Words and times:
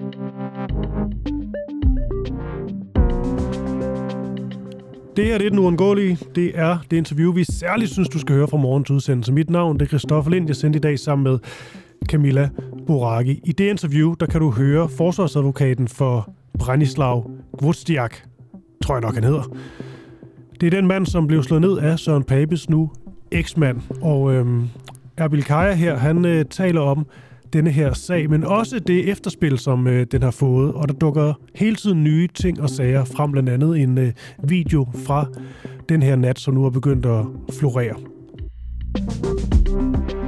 Det 0.00 0.08
her 5.24 5.38
det 5.38 5.46
er 5.46 5.50
den 5.50 5.58
uundgåelige. 5.58 6.18
Det 6.34 6.58
er 6.58 6.78
det 6.90 6.96
interview, 6.96 7.32
vi 7.32 7.44
særligt 7.44 7.90
synes, 7.90 8.08
du 8.08 8.18
skal 8.18 8.36
høre 8.36 8.48
fra 8.48 8.56
morgens 8.56 8.90
udsendelse. 8.90 9.32
Mit 9.32 9.50
navn 9.50 9.78
det 9.78 9.84
er 9.84 9.88
Christoffer 9.88 10.30
Lind. 10.30 10.46
Jeg 10.46 10.56
sendte 10.56 10.76
i 10.76 10.80
dag 10.80 10.98
sammen 10.98 11.24
med 11.24 11.38
Camilla 12.08 12.48
Boraki. 12.86 13.40
I 13.44 13.52
det 13.52 13.70
interview, 13.70 14.14
der 14.20 14.26
kan 14.26 14.40
du 14.40 14.50
høre 14.50 14.88
forsvarsadvokaten 14.88 15.88
for 15.88 16.32
Branislav 16.58 17.30
Gvozdiak, 17.58 18.16
tror 18.84 18.94
jeg 18.94 19.02
nok 19.02 19.14
han 19.14 19.24
hedder. 19.24 19.56
Det 20.60 20.66
er 20.66 20.70
den 20.70 20.86
mand, 20.86 21.06
som 21.06 21.26
blev 21.26 21.42
slået 21.42 21.62
ned 21.62 21.78
af 21.78 21.98
Søren 21.98 22.24
Papes 22.24 22.70
nu 22.70 22.90
eksmand. 23.30 23.80
Og 24.02 24.32
øhm, 24.32 24.68
Erbil 25.16 25.44
Kaja 25.44 25.74
her, 25.74 25.96
han 25.96 26.24
øh, 26.24 26.44
taler 26.44 26.80
om 26.80 27.06
denne 27.52 27.70
her 27.70 27.92
sag, 27.92 28.30
men 28.30 28.44
også 28.44 28.78
det 28.78 29.08
efterspil, 29.08 29.58
som 29.58 29.86
øh, 29.86 30.06
den 30.12 30.22
har 30.22 30.30
fået. 30.30 30.74
Og 30.74 30.88
der 30.88 30.94
dukker 30.94 31.34
hele 31.54 31.76
tiden 31.76 32.04
nye 32.04 32.28
ting 32.34 32.60
og 32.60 32.70
sager 32.70 33.04
frem, 33.04 33.32
blandt 33.32 33.48
andet 33.48 33.78
en 33.78 33.98
øh, 33.98 34.12
video 34.44 34.88
fra 34.94 35.26
den 35.88 36.02
her 36.02 36.16
nat, 36.16 36.38
som 36.38 36.54
nu 36.54 36.64
er 36.64 36.70
begyndt 36.70 37.06
at 37.06 37.24
florere. 37.58 37.96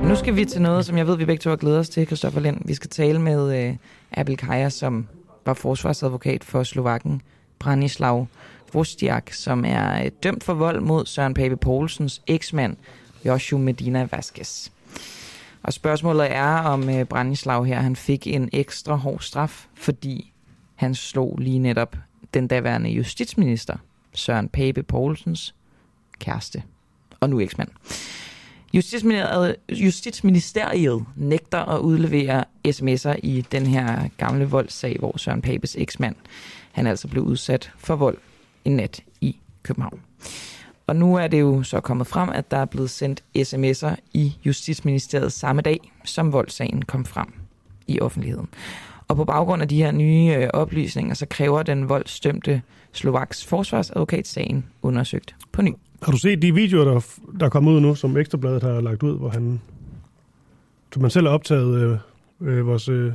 Nu 0.09 0.17
skal 0.17 0.37
vi 0.37 0.45
til 0.45 0.63
noget, 0.63 0.85
som 0.85 0.99
jeg 0.99 1.07
ved, 1.07 1.17
vi 1.17 1.25
begge 1.25 1.41
to 1.41 1.51
har 1.51 1.57
glædet 1.57 1.79
os 1.79 1.89
til, 1.89 2.07
Christoffer 2.07 2.41
Lind. 2.41 2.57
Vi 2.65 2.75
skal 2.75 2.91
tale 2.91 3.19
med 3.19 3.69
øh, 3.69 3.77
Abel 4.13 4.37
Kaja, 4.37 4.69
som 4.69 5.07
var 5.47 5.55
forsvarsadvokat 5.55 6.45
for 6.45 6.63
Slovakken, 6.63 7.23
Branislav 7.59 8.27
Vostiak, 8.73 9.33
som 9.33 9.65
er 9.67 10.05
øh, 10.05 10.11
dømt 10.23 10.45
for 10.45 10.55
vold 10.55 10.81
mod 10.81 11.07
Søren 11.07 11.35
Pape 11.35 11.57
Poulsens 11.57 12.23
eksmand, 12.27 12.77
Joshua 13.25 13.59
Medina 13.59 14.09
Vasquez. 14.13 14.71
Og 15.63 15.73
spørgsmålet 15.73 16.35
er, 16.35 16.57
om 16.57 16.89
øh, 16.89 17.07
her 17.65 17.81
han 17.81 17.97
fik 17.97 18.27
en 18.27 18.49
ekstra 18.53 18.95
hård 18.95 19.21
straf, 19.21 19.67
fordi 19.75 20.33
han 20.75 20.95
slog 20.95 21.39
lige 21.39 21.59
netop 21.59 21.97
den 22.35 22.49
daværende 22.49 22.91
justitsminister, 22.91 23.77
Søren 24.15 24.49
Pape 24.49 24.83
Poulsens 24.83 25.55
kæreste, 26.19 26.63
og 27.21 27.31
nu 27.31 27.41
eksmand. 27.41 27.69
Justitsministeriet, 28.75 29.57
Justitsministeriet 29.69 31.05
nægter 31.17 31.59
at 31.59 31.81
udlevere 31.81 32.45
sms'er 32.69 33.19
i 33.23 33.45
den 33.53 33.67
her 33.67 34.09
gamle 34.17 34.45
voldssag, 34.45 34.97
hvor 34.99 35.19
Søren 35.19 35.43
Papes 35.43 35.77
eksmand 35.77 36.17
han 36.73 36.87
altså 36.87 37.09
blev 37.09 37.23
udsat 37.23 37.73
for 37.77 37.97
vold 37.97 38.19
en 38.65 38.77
nat 38.77 39.03
i 39.21 39.37
København. 39.63 40.01
Og 40.87 40.97
nu 40.97 41.15
er 41.15 41.29
det 41.29 41.41
jo 41.41 41.63
så 41.63 41.81
kommet 41.81 42.07
frem, 42.07 42.29
at 42.29 42.51
der 42.51 42.57
er 42.57 42.65
blevet 42.65 42.91
sendt 42.91 43.23
sms'er 43.39 43.95
i 44.13 44.37
Justitsministeriet 44.45 45.33
samme 45.33 45.63
dag, 45.63 45.93
som 46.05 46.33
voldssagen 46.33 46.83
kom 46.83 47.05
frem 47.05 47.27
i 47.87 48.01
offentligheden. 48.01 48.49
Og 49.09 49.17
på 49.17 49.25
baggrund 49.25 49.63
af 49.63 49.69
de 49.69 49.77
her 49.77 49.93
nye 49.93 50.35
øh, 50.37 50.49
oplysninger, 50.53 51.15
så 51.15 51.27
kræver 51.27 51.63
den 51.63 51.89
voldsdømte 51.89 52.63
Slovaks 52.93 53.47
forsvarsadvokat 53.47 54.27
sagen 54.27 54.65
undersøgt 54.83 55.37
på 55.53 55.63
ny. 55.63 55.73
Har 56.03 56.13
du 56.13 56.19
set 56.19 56.43
de 56.43 56.55
videoer, 56.55 56.85
der, 56.85 57.01
der 57.41 57.47
er 57.47 57.51
kommet 57.51 57.73
ud 57.73 57.81
nu, 57.81 57.95
som 57.95 58.17
Ekstrabladet 58.17 58.63
har 58.63 58.81
lagt 58.81 59.03
ud, 59.03 59.19
hvor 59.19 59.29
han, 59.29 59.61
som 60.93 61.03
man 61.03 61.11
selv 61.11 61.27
har 61.27 61.35
optaget, 61.35 61.83
øh, 61.83 61.99
øh, 62.49 62.67
vores 62.67 62.89
øh, 62.89 63.13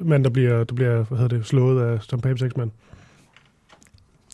mand, 0.00 0.24
der 0.24 0.30
bliver, 0.30 0.64
der 0.64 0.74
bliver 0.74 1.02
hvad 1.02 1.18
hedder 1.18 1.36
det, 1.36 1.46
slået 1.46 1.82
af 1.82 2.00
Tom 2.00 2.20
Papes 2.20 2.42
eksmand? 2.42 2.70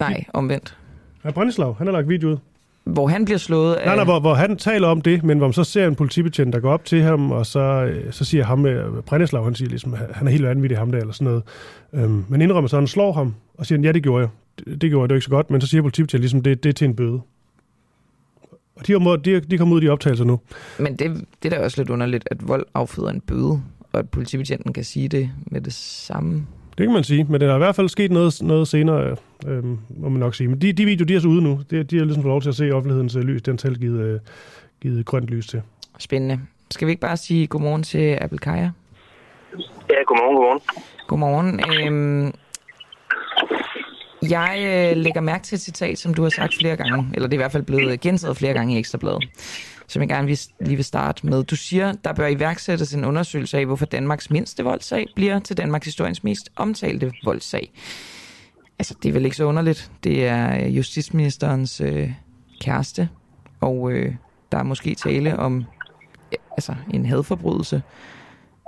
Nej, 0.01 0.25
omvendt. 0.33 0.79
Ja, 1.25 1.31
Branislav, 1.31 1.77
han 1.79 1.87
har 1.87 1.93
lagt 1.93 2.09
video 2.09 2.29
ud. 2.29 2.37
Hvor 2.85 3.09
han 3.09 3.25
bliver 3.25 3.39
slået 3.39 3.75
af... 3.75 3.87
Nej, 3.87 3.97
nej, 3.97 4.05
hvor, 4.05 4.21
hvor 4.21 4.35
han 4.35 4.57
taler 4.57 4.89
om 4.89 5.01
det, 5.03 5.25
men 5.25 5.39
hvor 5.39 5.47
man 5.47 5.53
så 5.53 5.65
ser 5.65 5.87
en 5.87 5.95
politibetjent, 5.95 6.53
der 6.53 6.61
går 6.61 6.73
op 6.73 6.85
til 6.85 7.03
ham, 7.03 7.31
og 7.31 7.47
så, 7.47 7.61
øh, 7.61 8.13
så 8.13 8.25
siger 8.25 8.45
ham, 8.45 8.67
øh, 8.67 9.03
Branislav, 9.03 9.45
han 9.45 9.55
siger 9.55 9.69
ligesom, 9.69 9.97
han 10.13 10.27
er 10.27 10.31
helt 10.31 10.45
vanvittig 10.45 10.79
ham 10.79 10.93
der, 10.93 10.99
eller 10.99 11.13
sådan 11.13 11.25
noget. 11.25 11.43
Øhm, 11.93 12.25
men 12.29 12.43
indrømmer 12.43 12.69
så, 12.69 12.77
han 12.77 12.87
slår 12.87 13.13
ham, 13.13 13.35
og 13.59 13.67
siger, 13.67 13.81
ja, 13.81 13.93
det 13.93 14.03
gjorde 14.03 14.21
jeg. 14.21 14.29
Det, 14.59 14.83
det 14.83 14.91
gjorde 14.91 15.03
jeg, 15.03 15.09
det 15.09 15.15
var 15.15 15.17
ikke 15.17 15.25
så 15.25 15.31
godt, 15.31 15.51
men 15.51 15.61
så 15.61 15.67
siger 15.67 15.83
politibetjent 15.83 16.21
ligesom, 16.21 16.43
det, 16.43 16.63
det 16.63 16.69
er 16.69 16.73
til 16.73 16.85
en 16.85 16.97
bøde. 16.97 17.21
Og 18.77 18.87
de, 18.87 18.93
er, 18.93 19.17
de, 19.25 19.41
de 19.41 19.59
kommer 19.59 19.75
ud 19.75 19.81
af 19.81 19.83
de 19.83 19.89
optagelser 19.89 20.25
nu. 20.25 20.41
Men 20.79 20.97
det, 20.97 21.25
det 21.43 21.53
er 21.53 21.57
da 21.57 21.65
også 21.65 21.81
lidt 21.81 21.91
underligt, 21.91 22.29
at 22.31 22.49
vold 22.49 22.67
afføder 22.75 23.11
en 23.11 23.21
bøde, 23.21 23.63
og 23.93 23.99
at 23.99 24.09
politibetjenten 24.09 24.73
kan 24.73 24.85
sige 24.85 25.09
det 25.09 25.31
med 25.47 25.61
det 25.61 25.73
samme. 25.73 26.47
Det 26.79 26.87
kan 26.87 26.93
man 26.93 27.05
sige, 27.05 27.25
men 27.25 27.41
det 27.41 27.49
er 27.49 27.55
i 27.55 27.59
hvert 27.59 27.77
fald 27.77 27.89
sket 27.89 28.11
noget, 28.11 28.43
noget 28.43 28.69
senere, 28.69 29.17
øh, 29.47 29.65
må 29.89 30.09
man 30.09 30.21
nok 30.21 30.35
sige. 30.35 30.49
Men 30.49 30.61
de, 30.61 30.73
de 30.73 30.85
videoer, 30.85 31.07
de 31.07 31.15
er 31.15 31.21
så 31.21 31.29
ude 31.29 31.43
nu. 31.43 31.61
De, 31.71 31.83
de 31.83 31.99
har 31.99 32.05
ligesom 32.05 32.23
fået 32.23 32.33
lov 32.33 32.43
til 32.43 32.49
at 32.49 32.55
se 32.55 32.71
offentlighedens 32.73 33.17
øh, 33.17 33.23
lys. 33.23 33.43
Den 33.43 33.59
selv 33.59 33.77
givet, 33.77 34.01
øh, 34.01 34.21
givet 34.83 35.07
grønt 35.07 35.27
lys 35.27 35.47
til. 35.47 35.63
Spændende. 35.99 36.41
Skal 36.71 36.87
vi 36.87 36.91
ikke 36.91 37.01
bare 37.01 37.17
sige 37.17 37.47
godmorgen 37.47 37.83
til 37.83 38.19
Abel 38.21 38.39
Kaja? 38.39 38.71
Ja, 39.91 40.03
godmorgen, 40.07 40.37
godmorgen. 40.37 40.61
Godmorgen. 41.07 41.61
Øhm, 41.87 42.35
jeg 44.31 44.57
øh, 44.59 44.97
lægger 44.97 45.21
mærke 45.21 45.45
til 45.45 45.57
et 45.57 45.61
citat, 45.61 45.99
som 45.99 46.15
du 46.15 46.23
har 46.23 46.31
sagt 46.31 46.55
flere 46.61 46.77
gange, 46.77 47.09
eller 47.15 47.29
det 47.29 47.35
er 47.35 47.39
i 47.39 47.43
hvert 47.43 47.53
fald 47.53 47.63
blevet 47.63 47.93
øh, 47.93 47.99
gentaget 47.99 48.37
flere 48.37 48.53
gange 48.53 48.75
i 48.75 48.79
Ekstrabladet, 48.79 49.25
som 49.87 50.03
jeg 50.03 50.09
gerne 50.09 50.27
vil, 50.27 50.41
lige 50.61 50.77
vil 50.77 50.85
starte 50.85 51.27
med. 51.27 51.45
Du 51.45 51.57
siger, 51.57 51.93
der 51.93 52.13
bør 52.13 52.27
iværksættes 52.27 52.95
en 52.95 53.05
undersøgelse 53.05 53.59
af, 53.59 53.67
hvorfor 53.67 53.87
Danmarks 53.87 54.31
mindste 54.31 54.65
voldssag 54.65 55.07
bliver 55.15 55.39
til 55.39 55.57
Danmarks 55.57 55.85
historiens 55.85 56.25
mest 56.25 56.51
omtalte 56.57 57.13
voldssag. 57.25 57.73
Altså, 58.79 58.95
det 59.03 59.09
er 59.09 59.13
vel 59.13 59.25
ikke 59.25 59.37
så 59.37 59.45
underligt. 59.45 59.91
Det 60.05 60.27
er 60.27 60.65
øh, 60.65 60.77
justitsministerens 60.77 61.81
øh, 61.81 62.13
kæreste, 62.61 63.09
og 63.61 63.93
øh, 63.93 64.15
der 64.53 64.59
er 64.59 64.63
måske 64.63 64.95
tale 64.95 65.39
om 65.39 65.65
ja, 66.33 66.37
altså, 66.51 66.75
en 66.91 67.07
hadforbrydelse. 67.07 67.83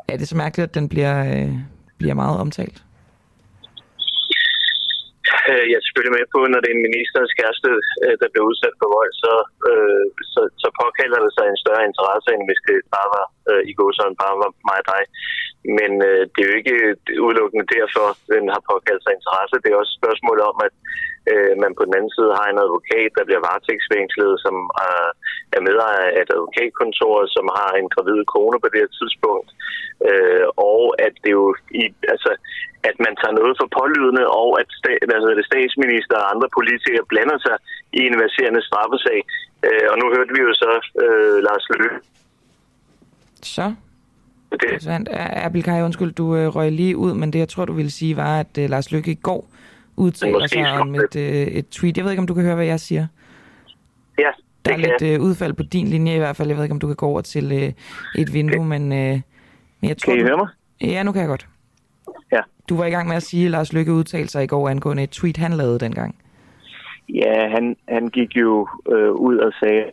Er 0.08 0.16
det 0.16 0.28
så 0.28 0.36
mærkeligt, 0.36 0.68
at 0.68 0.74
den 0.74 0.88
bliver, 0.88 1.24
øh, 1.24 1.54
bliver 1.98 2.14
meget 2.14 2.38
omtalt? 2.38 2.85
Øh, 5.50 5.64
jeg 5.70 5.76
er 5.78 5.84
selvfølgelig 5.86 6.16
med 6.18 6.26
på, 6.34 6.40
når 6.52 6.60
det 6.60 6.68
er 6.70 6.76
en 6.78 6.88
ministers 6.88 7.32
kæreste, 7.38 7.70
øh, 8.04 8.14
der 8.20 8.28
bliver 8.30 8.48
udsat 8.50 8.74
for 8.80 8.88
vold, 8.96 9.12
så, 9.24 9.34
øh, 9.70 10.04
så, 10.32 10.40
så 10.62 10.68
påkalder 10.82 11.20
det 11.24 11.32
sig 11.34 11.46
en 11.48 11.62
større 11.64 11.86
interesse, 11.90 12.28
end 12.32 12.42
hvis 12.48 12.62
det 12.68 12.76
bare 12.96 13.08
var 13.16 13.26
øh, 13.50 13.62
i 13.70 13.72
går, 13.78 13.90
sådan 13.92 14.22
bare 14.24 14.36
var 14.42 14.50
mig 14.68 14.78
og 14.82 14.88
dig. 14.92 15.02
Men 15.78 15.92
øh, 16.08 16.22
det 16.32 16.40
er 16.40 16.50
jo 16.50 16.58
ikke 16.60 16.76
udelukkende 17.26 17.72
derfor, 17.76 18.06
den 18.34 18.44
har 18.54 18.62
påkaldt 18.70 19.02
sig 19.02 19.12
interesse. 19.14 19.62
Det 19.62 19.68
er 19.70 19.80
også 19.80 19.92
et 19.94 20.00
spørgsmål 20.02 20.38
om, 20.50 20.56
at 20.66 20.74
øh, 21.32 21.52
man 21.62 21.72
på 21.78 21.82
den 21.86 21.94
anden 21.98 22.12
side 22.16 22.32
har 22.38 22.46
en 22.48 22.62
advokat, 22.64 23.10
der 23.16 23.24
bliver 23.26 23.42
varetægtsfængslet, 23.46 24.32
som 24.44 24.56
øh, 24.84 25.10
er 25.56 25.60
medejer 25.68 26.04
af 26.16 26.20
et 26.22 26.32
advokatkontor, 26.34 27.14
som 27.36 27.46
har 27.58 27.70
en 27.80 27.88
gravid 27.94 28.20
kone 28.34 28.58
på 28.60 28.68
det 28.72 28.80
her 28.82 28.92
tidspunkt. 29.00 29.48
Øh, 30.08 30.46
og 30.72 30.82
at 31.06 31.14
det 31.24 31.32
jo 31.38 31.46
i, 31.82 31.84
altså, 32.14 32.30
at 32.88 32.96
man 33.04 33.14
tager 33.20 33.38
noget 33.40 33.54
for 33.60 33.68
pålydende, 33.78 34.24
og 34.40 34.48
at 34.60 34.68
sta- 34.80 35.00
hedder 35.22 35.40
det, 35.40 35.50
statsminister 35.52 36.16
og 36.22 36.30
andre 36.32 36.48
politikere 36.58 37.10
blander 37.12 37.38
sig 37.46 37.56
i 37.98 38.00
en 38.08 38.16
verserende 38.22 38.62
straffesag. 38.68 39.20
Øh, 39.66 39.86
og 39.92 39.96
nu 40.00 40.06
hørte 40.14 40.32
vi 40.36 40.40
jo 40.48 40.52
så 40.62 40.72
øh, 41.04 41.38
Lars 41.46 41.64
Løkke. 41.70 41.90
Så 43.54 43.66
det. 44.52 44.86
Abelkaj, 45.46 45.82
undskyld, 45.82 46.12
du 46.12 46.36
øh, 46.36 46.46
røg 46.56 46.72
lige 46.72 46.96
ud, 46.96 47.14
men 47.14 47.32
det 47.32 47.38
jeg 47.38 47.48
tror, 47.48 47.64
du 47.64 47.72
ville 47.72 47.90
sige, 47.90 48.16
var, 48.16 48.40
at 48.40 48.58
øh, 48.58 48.70
Lars 48.70 48.92
Løkke 48.92 49.10
i 49.10 49.20
går 49.22 49.44
udtaler 49.96 50.46
sig 50.46 50.72
om 50.80 50.94
et, 50.94 51.16
øh, 51.16 51.46
et 51.46 51.68
tweet. 51.68 51.96
Jeg 51.96 52.04
ved 52.04 52.12
ikke, 52.12 52.20
om 52.20 52.26
du 52.26 52.34
kan 52.34 52.42
høre, 52.42 52.54
hvad 52.54 52.66
jeg 52.66 52.80
siger. 52.80 53.06
Ja, 54.18 54.30
Der 54.66 54.72
er 54.72 54.76
lidt 54.76 55.02
øh, 55.02 55.20
udfald 55.20 55.52
på 55.52 55.62
din 55.62 55.86
linje 55.86 56.14
i 56.14 56.18
hvert 56.18 56.36
fald. 56.36 56.48
Jeg 56.48 56.56
ved 56.56 56.64
ikke, 56.64 56.72
om 56.72 56.80
du 56.80 56.86
kan 56.86 56.96
gå 56.96 57.06
over 57.06 57.20
til 57.20 57.52
øh, 57.52 57.72
et 58.18 58.32
vindue, 58.32 58.60
okay. 58.60 58.68
men, 58.68 58.92
øh, 58.92 59.20
men 59.80 59.88
jeg 59.88 59.98
tror... 59.98 60.12
Kan 60.12 60.20
I 60.20 60.22
du... 60.22 60.28
høre 60.28 60.36
mig? 60.36 60.48
Ja, 60.80 61.02
nu 61.02 61.12
kan 61.12 61.20
jeg 61.20 61.28
godt. 61.28 61.48
Ja. 62.32 62.40
Du 62.68 62.76
var 62.76 62.84
i 62.84 62.90
gang 62.90 63.08
med 63.08 63.16
at 63.16 63.22
sige, 63.22 63.44
at 63.44 63.50
Lars 63.50 63.72
Løkke 63.72 63.92
udtalte 63.92 64.28
sig 64.28 64.44
i 64.44 64.46
går 64.46 64.68
angående 64.68 65.02
et 65.02 65.10
tweet, 65.10 65.36
han 65.36 65.52
lavede 65.52 65.78
dengang. 65.78 66.16
Ja, 67.08 67.48
han, 67.48 67.76
han 67.88 68.08
gik 68.08 68.36
jo 68.36 68.68
øh, 68.88 69.12
ud 69.12 69.38
og 69.38 69.52
sagde... 69.60 69.84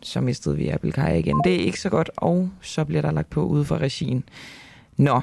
Så 0.00 0.20
mistede 0.20 0.56
vi 0.56 0.68
Abelkaj 0.68 1.14
igen. 1.14 1.40
Det 1.44 1.54
er 1.54 1.58
ikke 1.64 1.80
så 1.80 1.90
godt, 1.90 2.10
og 2.16 2.50
så 2.60 2.84
bliver 2.84 3.02
der 3.02 3.12
lagt 3.12 3.30
på 3.30 3.42
ude 3.44 3.64
for 3.64 3.78
regien. 3.78 4.24
Nå, 4.96 5.20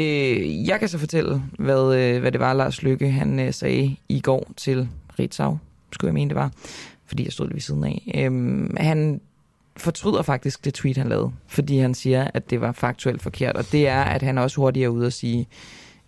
øh, 0.00 0.66
jeg 0.68 0.78
kan 0.78 0.88
så 0.88 0.98
fortælle, 0.98 1.42
hvad, 1.58 1.96
øh, 1.96 2.20
hvad 2.20 2.32
det 2.32 2.40
var, 2.40 2.52
Lars 2.52 2.82
Lykke 2.82 3.10
han 3.10 3.40
øh, 3.40 3.52
sagde 3.52 3.96
i 4.08 4.20
går 4.20 4.50
til 4.56 4.88
Ritzau, 5.18 5.58
skulle 5.92 6.08
jeg 6.08 6.14
mene 6.14 6.28
det 6.28 6.36
var, 6.36 6.50
fordi 7.06 7.24
jeg 7.24 7.32
stod 7.32 7.52
ved 7.52 7.60
siden 7.60 7.84
af. 7.84 8.12
Øh, 8.14 8.70
han 8.76 9.20
fortryder 9.76 10.22
faktisk 10.22 10.64
det 10.64 10.74
tweet, 10.74 10.96
han 10.96 11.08
lavede, 11.08 11.32
fordi 11.46 11.78
han 11.78 11.94
siger, 11.94 12.30
at 12.34 12.50
det 12.50 12.60
var 12.60 12.72
faktuelt 12.72 13.22
forkert, 13.22 13.56
og 13.56 13.72
det 13.72 13.88
er, 13.88 14.02
at 14.02 14.22
han 14.22 14.38
også 14.38 14.56
hurtigt 14.56 14.84
er 14.84 14.88
ude 14.88 15.06
og 15.06 15.12
sige, 15.12 15.48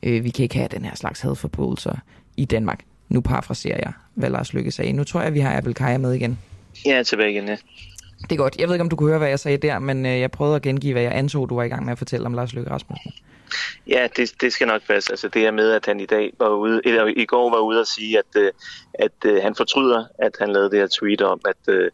øh, 0.02 0.25
vi 0.25 0.31
kan 0.31 0.43
ikke 0.43 0.56
have 0.56 0.69
den 0.69 0.85
her 0.85 0.94
slags 0.94 1.20
hadforbrydelser 1.20 1.96
i 2.37 2.44
Danmark. 2.44 2.85
Nu 3.08 3.20
parafraserer 3.20 3.76
jeg, 3.76 3.93
hvad 4.14 4.31
Lars 4.31 4.52
Lykke 4.52 4.70
sagde. 4.70 4.93
Nu 4.93 5.05
tror 5.05 5.23
jeg, 5.23 5.35
vi 5.35 5.40
har 5.40 5.56
Abel 5.56 5.75
Kaja 5.75 5.99
med 5.99 6.12
igen. 6.12 6.38
Ja, 6.87 7.02
tilbage 7.02 7.31
igen, 7.31 7.49
ja. 7.49 7.56
Det 8.23 8.32
er 8.32 8.37
godt. 8.37 8.56
Jeg 8.58 8.69
ved 8.69 8.75
ikke, 8.75 8.82
om 8.82 8.88
du 8.88 8.96
kunne 8.96 9.08
høre, 9.08 9.19
hvad 9.19 9.29
jeg 9.29 9.38
sagde 9.38 9.58
der, 9.58 9.79
men 9.79 10.06
øh, 10.06 10.20
jeg 10.20 10.31
prøvede 10.31 10.56
at 10.56 10.62
gengive, 10.62 10.93
hvad 10.93 11.02
jeg 11.02 11.14
antog, 11.14 11.49
du 11.49 11.55
var 11.55 11.62
i 11.62 11.69
gang 11.69 11.85
med 11.85 11.93
at 11.93 11.99
fortælle 11.99 12.26
om 12.26 12.35
Lars 12.35 12.52
Løkke 12.55 12.70
Rasmussen. 12.70 13.12
Ja, 13.87 14.09
det, 14.17 14.33
det 14.41 14.53
skal 14.53 14.67
nok 14.67 14.83
passe. 14.87 15.12
Altså 15.12 15.29
det 15.29 15.43
her 15.43 15.50
med, 15.50 15.71
at 15.71 15.87
han 15.87 16.00
i 16.00 16.06
dag 16.06 16.33
var 16.39 16.49
ude, 16.49 16.81
eller 16.85 17.06
i 17.06 17.25
går 17.25 17.50
var 17.50 17.59
ude 17.59 17.81
og 17.81 17.87
sige, 17.87 18.19
at, 18.19 18.37
øh, 18.37 18.53
at, 18.95 19.25
at 19.25 19.43
han 19.43 19.55
fortryder, 19.55 20.05
at 20.19 20.37
han 20.39 20.53
lavede 20.53 20.71
det 20.71 20.79
her 20.79 20.87
tweet 21.00 21.23
om, 21.23 21.41
at, 21.45 21.75
øh, 21.75 21.91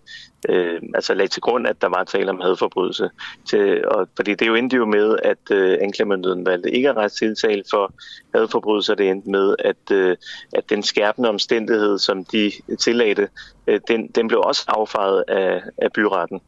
øh, 0.49 0.83
altså 0.95 1.15
lagde 1.15 1.31
til 1.31 1.43
grund, 1.43 1.67
at 1.67 1.83
der 1.83 1.89
var 1.89 2.05
tale 2.05 2.31
om 2.31 2.41
hadforbrydelse. 2.41 3.11
Til, 3.51 3.89
og, 3.89 4.09
fordi 4.17 4.31
det 4.31 4.43
er 4.43 4.47
jo 4.47 4.55
endte 4.55 4.77
jo 4.77 4.87
med, 4.87 5.19
at 5.23 5.51
øh, 5.51 5.79
anklagemyndigheden 5.81 6.47
valgte 6.47 6.71
ikke 6.71 6.89
at 6.89 6.97
rejse 6.97 7.17
tiltale 7.17 7.65
for 7.71 7.95
hadforbrydelser. 8.35 8.95
Det 8.95 9.11
endte 9.11 9.31
med, 9.31 9.57
at, 9.59 9.91
øh, 9.93 10.17
at 10.55 10.71
den 10.71 10.83
skærpende 10.83 11.29
omstændighed, 11.29 11.99
som 11.99 12.25
de 12.25 12.53
tillagde, 12.81 13.29
øh, 13.67 13.81
den, 13.89 14.09
den 14.09 14.29
blev 14.29 14.41
også 14.41 14.65
affejet 14.69 15.25
af, 15.29 15.63
af 15.79 15.93
byretten. 15.93 16.41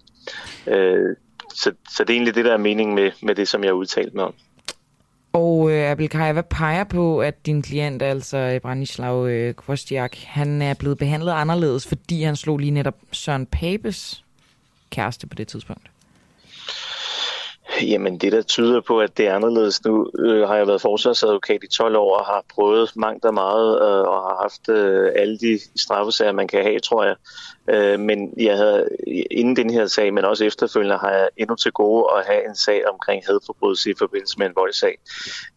Øh, 0.66 1.16
så, 1.54 1.72
så 1.96 2.04
det 2.04 2.10
er 2.10 2.14
egentlig 2.14 2.34
det, 2.34 2.44
der 2.44 2.52
er 2.52 2.56
meningen 2.58 2.94
med, 2.94 3.10
med 3.22 3.34
det, 3.34 3.48
som 3.48 3.64
jeg 3.64 3.68
har 3.68 3.74
udtalt 3.74 4.14
mig 4.14 4.24
om. 4.24 4.34
Og 5.36 5.70
øh, 5.70 5.90
Abelkaj, 5.90 6.32
hvad 6.32 6.42
peger 6.42 6.84
på, 6.84 7.20
at 7.20 7.46
din 7.46 7.62
klient, 7.62 8.02
altså 8.02 8.36
øh, 8.36 8.60
Branislav 8.60 9.26
øh, 9.26 9.54
Kvostiak, 9.54 10.16
han 10.16 10.62
er 10.62 10.74
blevet 10.74 10.98
behandlet 10.98 11.32
anderledes, 11.32 11.86
fordi 11.86 12.22
han 12.22 12.36
slog 12.36 12.58
lige 12.58 12.70
netop 12.70 12.94
Søren 13.12 13.46
Papes 13.46 14.24
kæreste 14.90 15.26
på 15.26 15.34
det 15.34 15.48
tidspunkt? 15.48 15.90
Jamen 17.82 18.18
det, 18.18 18.32
der 18.32 18.42
tyder 18.42 18.80
på, 18.80 19.00
at 19.00 19.16
det 19.16 19.26
er 19.26 19.34
anderledes 19.34 19.84
nu, 19.84 20.10
øh, 20.18 20.48
har 20.48 20.56
jeg 20.56 20.66
været 20.66 20.80
forsvarsadvokat 20.80 21.64
i 21.64 21.66
12 21.66 21.96
år 21.96 22.18
og 22.18 22.26
har 22.26 22.44
prøvet 22.54 22.96
mangt 22.96 23.24
og 23.24 23.34
meget 23.34 23.82
øh, 23.82 24.00
og 24.00 24.22
har 24.22 24.42
haft 24.42 24.68
øh, 24.68 25.12
alle 25.16 25.38
de 25.38 25.58
straffesager, 25.76 26.32
man 26.32 26.48
kan 26.48 26.62
have, 26.62 26.80
tror 26.80 27.04
jeg. 27.04 27.16
Øh, 27.68 28.00
men 28.00 28.34
jeg 28.36 28.56
havde 28.56 28.88
inden 29.30 29.56
den 29.56 29.70
her 29.70 29.86
sag, 29.86 30.14
men 30.14 30.24
også 30.24 30.44
efterfølgende, 30.44 30.96
har 30.96 31.10
jeg 31.10 31.28
endnu 31.36 31.56
til 31.56 31.72
gode 31.72 32.06
at 32.18 32.26
have 32.26 32.48
en 32.48 32.56
sag 32.56 32.88
omkring 32.88 33.22
hadforbrydelse 33.26 33.90
i 33.90 33.94
forbindelse 33.98 34.38
med 34.38 34.46
en 34.46 34.52
voldssag. 34.56 34.98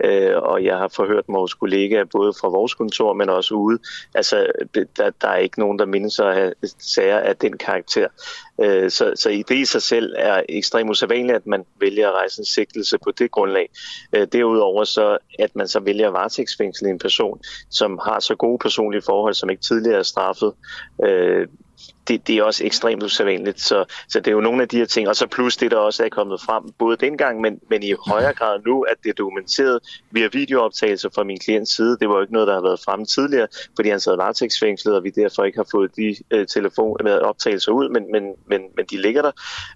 Øh, 0.03 0.37
og 0.37 0.63
jeg 0.63 0.77
har 0.77 0.87
forhørt 0.87 1.23
vores 1.27 1.53
kollegaer 1.53 2.05
både 2.05 2.33
fra 2.41 2.47
vores 2.47 2.73
kontor, 2.73 3.13
men 3.13 3.29
også 3.29 3.53
ude. 3.53 3.79
Altså, 4.13 4.47
der, 4.97 5.09
der 5.21 5.27
er 5.27 5.37
ikke 5.37 5.59
nogen, 5.59 5.79
der 5.79 5.85
mindes 5.85 6.19
at 6.19 6.35
have 6.35 6.53
sager 6.79 7.19
af 7.19 7.37
den 7.37 7.57
karakter. 7.57 8.07
Øh, 8.61 8.91
så, 8.91 9.13
så 9.15 9.29
i 9.29 9.43
det 9.43 9.55
i 9.55 9.65
sig 9.65 9.81
selv 9.81 10.15
er 10.17 10.43
ekstremt 10.49 10.89
usædvanligt, 10.89 11.35
at 11.35 11.47
man 11.47 11.65
vælger 11.79 12.09
at 12.09 12.15
rejse 12.15 12.41
en 12.41 12.45
sigtelse 12.45 12.97
på 12.97 13.11
det 13.11 13.31
grundlag. 13.31 13.69
Øh, 14.13 14.27
derudover 14.31 14.83
så, 14.83 15.17
at 15.39 15.55
man 15.55 15.67
så 15.67 15.79
vælger 15.79 16.07
at 16.07 16.13
varetægtsfængsle 16.13 16.89
en 16.89 16.99
person, 16.99 17.39
som 17.69 17.99
har 18.03 18.19
så 18.19 18.35
gode 18.35 18.59
personlige 18.59 19.01
forhold, 19.01 19.33
som 19.33 19.49
ikke 19.49 19.61
tidligere 19.61 19.99
er 19.99 20.03
straffet, 20.03 20.53
øh, 21.03 21.47
det, 22.07 22.27
det 22.27 22.37
er 22.37 22.43
også 22.43 22.65
ekstremt 22.65 23.03
usædvanligt. 23.03 23.61
Så, 23.61 23.85
så 24.09 24.19
det 24.19 24.27
er 24.27 24.31
jo 24.31 24.41
nogle 24.41 24.61
af 24.61 24.67
de 24.67 24.77
her 24.77 24.85
ting. 24.85 25.07
Og 25.07 25.15
så 25.15 25.27
plus 25.27 25.57
det, 25.57 25.71
der 25.71 25.77
også 25.77 26.05
er 26.05 26.09
kommet 26.09 26.41
frem, 26.41 26.63
både 26.79 26.97
dengang, 26.97 27.41
men, 27.41 27.59
men 27.69 27.83
i 27.83 27.93
højere 28.07 28.33
grad 28.33 28.59
nu, 28.65 28.81
at 28.81 28.95
det 29.03 29.09
er 29.09 29.13
dokumenteret 29.13 29.79
via 30.11 30.29
videooptagelser 30.33 31.09
fra 31.15 31.23
min 31.23 31.39
klients 31.39 31.75
side. 31.75 31.97
Det 31.99 32.09
var 32.09 32.15
jo 32.15 32.21
ikke 32.21 32.33
noget, 32.33 32.47
der 32.47 32.53
har 32.53 32.61
været 32.61 32.79
fremme 32.85 33.05
tidligere, 33.05 33.47
fordi 33.75 33.89
han 33.89 33.99
sad 33.99 34.15
varetægtsfængslet, 34.15 34.95
og 34.95 35.03
vi 35.03 35.09
derfor 35.09 35.43
ikke 35.43 35.57
har 35.57 35.67
fået 35.71 35.95
de 35.95 36.15
øh, 36.31 36.47
telefon 36.47 36.97
med 37.03 37.19
optagelser 37.19 37.71
ud, 37.71 37.89
men, 37.89 38.11
men, 38.11 38.23
men, 38.47 38.61
men 38.77 38.85
de 38.85 39.01
ligger 39.01 39.21
der, 39.21 39.31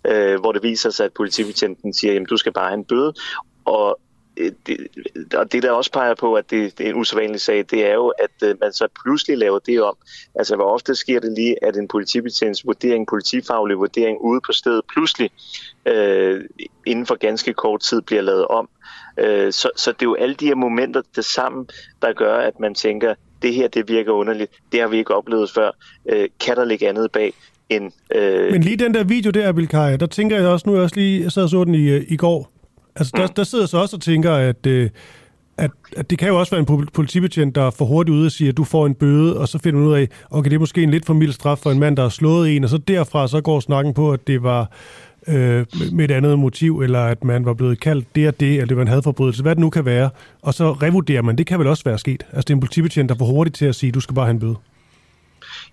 øh, 0.07 0.39
hvor 0.39 0.51
det 0.51 0.63
viser 0.63 0.89
sig, 0.89 1.05
at 1.05 1.13
politibetjenten 1.13 1.93
siger, 1.93 2.21
at 2.21 2.29
du 2.29 2.37
skal 2.37 2.53
bare 2.53 2.67
have 2.67 2.77
en 2.77 2.85
bøde. 2.85 3.13
Og 3.65 3.99
Øh, 4.37 4.51
det, 4.67 4.77
og 5.35 5.51
det 5.51 5.63
der 5.63 5.71
også 5.71 5.91
peger 5.91 6.15
på, 6.15 6.33
at 6.33 6.51
det, 6.51 6.77
det 6.77 6.85
er 6.85 6.89
en 6.89 6.95
usædvanlig 6.95 7.41
sag, 7.41 7.65
det 7.71 7.85
er 7.89 7.93
jo, 7.93 8.07
at 8.07 8.49
øh, 8.49 8.55
man 8.61 8.73
så 8.73 8.87
pludselig 9.03 9.37
laver 9.37 9.59
det 9.59 9.81
om. 9.81 9.95
Altså, 10.35 10.55
hvor 10.55 10.65
ofte 10.65 10.95
sker 10.95 11.19
det 11.19 11.31
lige, 11.31 11.63
at 11.63 11.77
en 11.77 11.87
politibetjents 11.87 12.65
vurdering, 12.65 13.07
politifaglig 13.07 13.77
vurdering 13.77 14.17
ude 14.21 14.41
på 14.45 14.51
stedet 14.51 14.81
pludselig 14.93 15.29
øh, 15.85 16.41
inden 16.85 17.05
for 17.05 17.15
ganske 17.15 17.53
kort 17.53 17.81
tid 17.81 18.01
bliver 18.01 18.21
lavet 18.21 18.47
om. 18.47 18.69
Øh, 19.17 19.53
så, 19.53 19.69
så 19.75 19.91
det 19.91 20.01
er 20.01 20.05
jo 20.05 20.15
alle 20.15 20.35
de 20.35 20.45
her 20.45 20.55
momenter 20.55 21.01
der 21.15 21.21
sammen, 21.21 21.67
der 22.01 22.13
gør, 22.13 22.37
at 22.37 22.59
man 22.59 22.75
tænker, 22.75 23.13
det 23.41 23.53
her 23.53 23.67
det 23.67 23.89
virker 23.89 24.11
underligt, 24.11 24.51
det 24.71 24.79
har 24.79 24.87
vi 24.87 24.97
ikke 24.97 25.15
oplevet 25.15 25.51
før. 25.51 25.71
øh, 26.09 26.29
kan 26.39 26.55
der 26.55 26.65
ligge 26.65 26.89
andet 26.89 27.11
bag? 27.11 27.33
End, 27.69 27.91
øh... 28.15 28.51
Men 28.51 28.61
lige 28.61 28.77
den 28.77 28.93
der 28.93 29.03
video 29.03 29.31
der, 29.31 29.51
Bilkaj, 29.51 29.95
der 29.97 30.05
tænker 30.05 30.37
jeg 30.37 30.47
også, 30.47 30.69
nu 30.69 30.75
jeg 30.75 30.83
også 30.83 30.95
lige, 30.95 31.23
jeg 31.23 31.31
sad 31.31 31.43
og 31.43 31.49
så 31.49 31.63
den 31.63 31.75
i, 31.75 31.89
øh, 31.89 32.05
i 32.07 32.17
går, 32.17 32.52
Altså, 32.95 33.11
der, 33.17 33.27
der 33.27 33.43
sidder 33.43 33.65
så 33.65 33.77
også 33.77 33.95
og 33.95 34.01
tænker, 34.01 34.31
at, 34.31 34.65
øh, 34.65 34.89
at, 35.57 35.71
at 35.97 36.09
det 36.09 36.17
kan 36.17 36.27
jo 36.27 36.39
også 36.39 36.55
være 36.55 36.65
en 36.69 36.87
politibetjent, 36.93 37.55
der 37.55 37.63
er 37.63 37.71
for 37.71 37.85
hurtigt 37.85 38.15
ude 38.15 38.25
og 38.25 38.31
siger, 38.31 38.51
at 38.51 38.57
du 38.57 38.63
får 38.63 38.85
en 38.85 38.93
bøde, 38.95 39.39
og 39.39 39.47
så 39.47 39.59
finder 39.59 39.79
man 39.79 39.89
ud 39.89 39.93
af, 39.93 40.07
okay, 40.29 40.49
det 40.49 40.55
er 40.55 40.59
måske 40.59 40.83
en 40.83 40.91
lidt 40.91 41.05
for 41.05 41.13
mild 41.13 41.31
straf 41.31 41.57
for 41.57 41.71
en 41.71 41.79
mand, 41.79 41.97
der 41.97 42.03
har 42.03 42.09
slået 42.09 42.55
en, 42.55 42.63
og 42.63 42.69
så 42.69 42.77
derfra 42.77 43.27
så 43.27 43.41
går 43.41 43.59
snakken 43.59 43.93
på, 43.93 44.11
at 44.11 44.27
det 44.27 44.43
var 44.43 44.71
øh, 45.27 45.65
med 45.91 46.05
et 46.05 46.11
andet 46.11 46.39
motiv, 46.39 46.81
eller 46.81 46.99
at 46.99 47.23
man 47.23 47.45
var 47.45 47.53
blevet 47.53 47.79
kaldt 47.79 48.15
det 48.15 48.27
og 48.27 48.39
det, 48.39 48.51
eller 48.51 48.65
det 48.65 48.77
var 48.77 48.81
en 48.81 48.87
hadforbrydelse, 48.87 49.41
hvad 49.41 49.55
det 49.55 49.61
nu 49.61 49.69
kan 49.69 49.85
være, 49.85 50.09
og 50.41 50.53
så 50.53 50.71
revurderer 50.71 51.21
man, 51.21 51.37
det 51.37 51.47
kan 51.47 51.59
vel 51.59 51.67
også 51.67 51.83
være 51.83 51.97
sket. 51.97 52.25
Altså, 52.31 52.41
det 52.41 52.49
er 52.49 52.53
en 52.55 52.59
politibetjent, 52.59 53.09
der 53.09 53.15
er 53.15 53.19
for 53.19 53.25
hurtigt 53.25 53.55
til 53.55 53.65
at 53.65 53.75
sige, 53.75 53.91
du 53.91 53.99
skal 53.99 54.15
bare 54.15 54.25
have 54.25 54.33
en 54.33 54.39
bøde. 54.39 54.55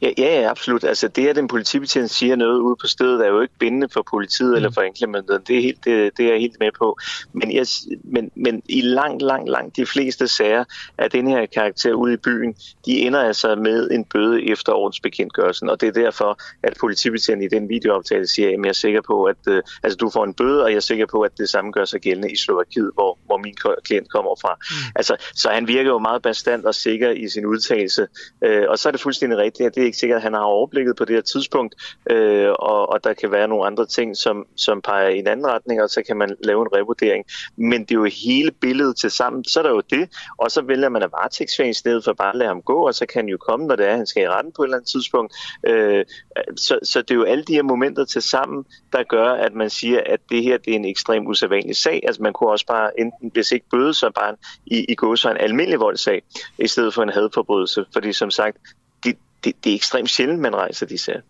Ja, 0.03 0.11
ja, 0.19 0.51
absolut. 0.51 0.85
Altså 0.85 1.09
det, 1.09 1.29
at 1.29 1.39
en 1.39 1.49
politibetjent 1.49 2.11
siger 2.11 2.37
noget 2.37 2.59
ude 2.59 2.77
på 2.81 2.87
stedet, 2.87 3.27
er 3.27 3.29
jo 3.29 3.41
ikke 3.41 3.55
bindende 3.59 3.89
for 3.93 4.05
politiet 4.11 4.51
mm. 4.51 4.57
eller 4.57 4.71
for 4.71 4.81
anklagemyndigheden. 4.81 5.45
Det 5.47 5.57
er, 5.57 5.63
helt, 5.63 5.85
det, 5.85 6.17
det 6.17 6.27
er 6.27 6.31
jeg 6.31 6.41
helt 6.41 6.57
med 6.61 6.71
på. 6.79 6.99
Men, 7.33 7.53
jeg, 7.53 7.67
men, 8.05 8.31
men 8.35 8.63
i 8.69 8.81
langt, 8.81 9.23
langt, 9.23 9.51
langt 9.51 9.77
de 9.77 9.87
fleste 9.87 10.29
sager 10.29 10.65
af 10.99 11.11
den 11.11 11.27
her 11.27 11.47
karakter 11.47 11.93
ude 11.93 12.15
i 12.15 12.17
byen, 12.17 12.55
de 12.87 12.99
ender 12.99 13.21
altså 13.21 13.55
med 13.55 13.91
en 13.91 14.05
bøde 14.05 14.51
efter 14.51 14.73
ordensbekendtgørelsen. 14.73 15.71
Og 15.71 15.81
det 15.81 15.89
er 15.89 15.93
derfor, 15.93 16.41
at 16.63 16.77
politibetjenten 16.81 17.47
i 17.47 17.49
den 17.49 17.69
videooptale 17.69 18.27
siger, 18.27 18.49
at 18.49 18.55
jeg 18.63 18.69
er 18.69 18.73
sikker 18.73 19.01
på, 19.07 19.25
at 19.25 19.37
uh, 19.47 19.59
altså, 19.83 19.97
du 19.97 20.11
får 20.11 20.25
en 20.25 20.35
bøde, 20.35 20.65
og 20.65 20.71
jeg 20.71 20.77
er 20.77 20.81
sikker 20.81 21.07
på, 21.07 21.21
at 21.21 21.39
det 21.39 21.49
samme 21.49 21.73
gør 21.73 21.85
sig 21.85 22.01
gældende 22.01 22.31
i 22.31 22.37
Slovakiet, 22.37 22.91
hvor, 22.95 23.19
hvor 23.27 23.39
min 23.39 23.55
klient 23.85 24.11
kommer 24.11 24.35
fra. 24.41 24.55
Mm. 24.61 24.93
Altså, 24.97 25.17
så 25.35 25.49
han 25.49 25.69
virker 25.69 25.91
jo 25.91 25.99
meget 25.99 26.23
bestand 26.23 26.65
og 26.65 26.75
sikker 26.75 27.11
i 27.11 27.29
sin 27.29 27.47
udtalelse. 27.47 28.07
Uh, 28.47 28.69
og 28.69 28.79
så 28.79 28.89
er 28.89 28.91
det 28.91 29.01
fuldstændig 29.01 29.39
rigtigt, 29.39 29.67
at 29.67 29.75
det 29.75 29.90
ikke 29.91 29.99
sikkert, 29.99 30.17
at 30.17 30.23
han 30.23 30.35
har 30.35 30.41
overblikket 30.41 30.97
på 30.97 31.05
det 31.05 31.15
her 31.15 31.23
tidspunkt, 31.23 31.75
øh, 32.11 32.51
og, 32.51 32.89
og 32.93 33.05
der 33.05 33.13
kan 33.15 33.33
være 33.33 33.49
nogle 33.49 33.67
andre 33.67 33.87
ting, 33.87 34.17
som, 34.17 34.47
som 34.57 34.83
peger 34.83 35.09
i 35.09 35.19
en 35.19 35.27
anden 35.27 35.47
retning, 35.47 35.83
og 35.83 35.91
så 35.91 36.03
kan 36.07 36.17
man 36.17 36.37
lave 36.45 36.63
en 36.63 36.69
revurdering. 36.77 37.25
Men 37.57 37.81
det 37.81 37.91
er 37.91 37.95
jo 37.95 38.05
hele 38.25 38.51
billedet 38.51 38.97
til 38.97 39.11
sammen, 39.11 39.45
så 39.45 39.59
er 39.61 39.63
der 39.63 39.71
jo 39.71 39.83
det, 39.91 40.09
og 40.39 40.51
så 40.51 40.63
vælger 40.63 40.89
man 40.89 41.03
at 41.03 41.13
varetægtsfængsle 41.13 41.71
i 41.71 41.75
stedet 41.75 42.05
for 42.05 42.13
bare 42.13 42.29
at 42.29 42.37
lade 42.37 42.49
ham 42.49 42.63
gå, 42.63 42.87
og 42.87 42.95
så 42.95 43.07
kan 43.07 43.23
han 43.23 43.29
jo 43.29 43.37
komme, 43.37 43.67
når 43.67 43.77
det 43.77 43.87
er, 43.87 43.91
at 43.91 43.97
han 43.97 44.07
skal 44.07 44.23
i 44.23 44.29
retten 44.29 44.53
på 44.53 44.63
et 44.63 44.67
eller 44.67 44.77
andet 44.77 44.91
tidspunkt. 44.91 45.35
Øh, 45.67 46.05
så, 46.57 46.79
så 46.83 47.03
det 47.03 47.11
er 47.11 47.15
jo 47.15 47.25
alle 47.25 47.45
de 47.45 47.55
her 47.55 47.63
momenter 47.63 48.05
til 48.05 48.23
sammen, 48.23 48.65
der 48.93 49.03
gør, 49.03 49.33
at 49.33 49.55
man 49.55 49.71
siger, 49.71 50.01
at 50.07 50.21
det 50.31 50.43
her 50.43 50.57
det 50.59 50.71
er 50.73 50.77
en 50.77 50.85
ekstremt 50.85 51.29
usædvanlig 51.29 51.77
sag. 51.77 52.01
Altså 52.07 52.23
man 52.23 52.33
kunne 52.33 52.51
også 52.51 52.67
bare 52.67 53.01
enten, 53.01 53.31
hvis 53.33 53.53
ikke 53.53 53.67
bøde, 53.71 53.95
så 53.95 54.11
bare 54.15 54.37
i, 54.67 54.85
i 54.89 54.95
gå 54.95 55.17
så 55.17 55.31
en 55.31 55.37
almindelig 55.37 55.81
voldssag, 55.81 56.23
i 56.59 56.69
stedet 56.69 56.95
for 56.95 57.03
en 57.03 57.09
hadforbrydelse. 57.09 57.85
Fordi 57.93 58.13
som 58.13 58.31
sagt, 58.31 58.57
det, 59.45 59.65
det 59.65 59.71
er 59.71 59.75
ekstremt 59.75 60.11
sjældent, 60.11 60.41
man 60.41 60.57
rejser 60.57 60.87
de 60.87 60.99
sager. 60.99 61.21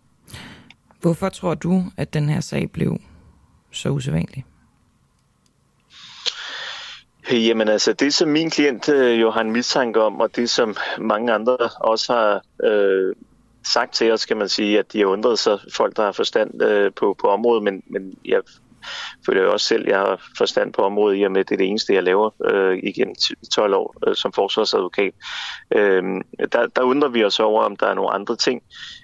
Hvorfor 1.01 1.29
tror 1.29 1.55
du, 1.55 1.85
at 1.97 2.15
den 2.15 2.29
her 2.29 2.41
sag 2.41 2.71
blev 2.71 2.99
så 3.73 3.89
usædvanlig? 3.89 4.45
Jamen 7.33 7.69
altså, 7.69 7.93
det 7.93 8.15
som 8.15 8.29
min 8.29 8.51
klient 8.51 8.89
øh, 8.89 9.21
jo 9.21 9.31
har 9.31 9.41
en 9.41 9.51
mistanke 9.51 10.03
om, 10.03 10.21
og 10.21 10.37
det 10.37 10.51
som 10.51 10.77
mange 10.99 11.33
andre 11.33 11.57
også 11.81 12.13
har 12.13 12.43
øh, 12.71 13.15
sagt 13.65 13.95
til 13.95 14.13
os, 14.13 14.27
kan 14.27 14.37
man 14.37 14.49
sige, 14.49 14.79
at 14.79 14.93
de 14.93 14.99
har 14.99 15.07
undret 15.07 15.39
sig, 15.39 15.59
folk 15.73 15.97
der 15.97 16.05
har 16.05 16.13
forstand 16.13 16.63
øh, 16.63 16.93
på, 16.93 17.17
på 17.21 17.27
området, 17.27 17.63
men, 17.63 17.83
men 17.87 18.15
jeg 18.25 18.41
føler 19.27 19.41
jeg 19.41 19.51
også 19.51 19.67
selv, 19.67 19.85
jeg 19.89 19.99
har 19.99 20.31
forstand 20.39 20.73
på 20.73 20.83
området 20.83 21.19
i 21.19 21.23
og 21.23 21.33
med, 21.33 21.45
det 21.45 21.55
er 21.55 21.59
det 21.59 21.69
eneste, 21.69 21.95
jeg 21.95 22.03
laver 22.03 22.31
øh, 22.45 22.79
igennem 22.83 23.15
12 23.55 23.75
år 23.75 23.95
øh, 24.07 24.15
som 24.15 24.33
forsvarsadvokat. 24.33 25.13
Øh, 25.77 26.03
der, 26.53 26.67
der 26.67 26.83
undrer 26.83 27.09
vi 27.09 27.25
os 27.25 27.41
over, 27.41 27.63
om 27.63 27.77
der 27.77 27.87
er 27.87 27.95
nogle 27.95 28.11
andre 28.11 28.37
ting, 28.37 28.63